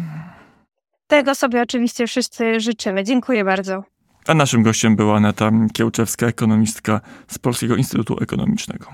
Tego 1.08 1.36
sobie 1.36 1.62
oczywiście 1.62 2.08
wszyscy 2.08 2.60
życzymy. 2.60 3.04
Dziękuję 3.04 3.46
bardzo. 3.46 3.84
A 4.28 4.34
naszym 4.34 4.64
gościem 4.64 4.96
była 4.96 5.18
Aneta 5.18 5.52
Kiełczewska, 5.74 6.28
ekonomistka 6.28 7.02
z 7.28 7.40
Polskiego 7.40 7.76
Instytutu 7.76 8.18
Ekonomicznego. 8.22 8.86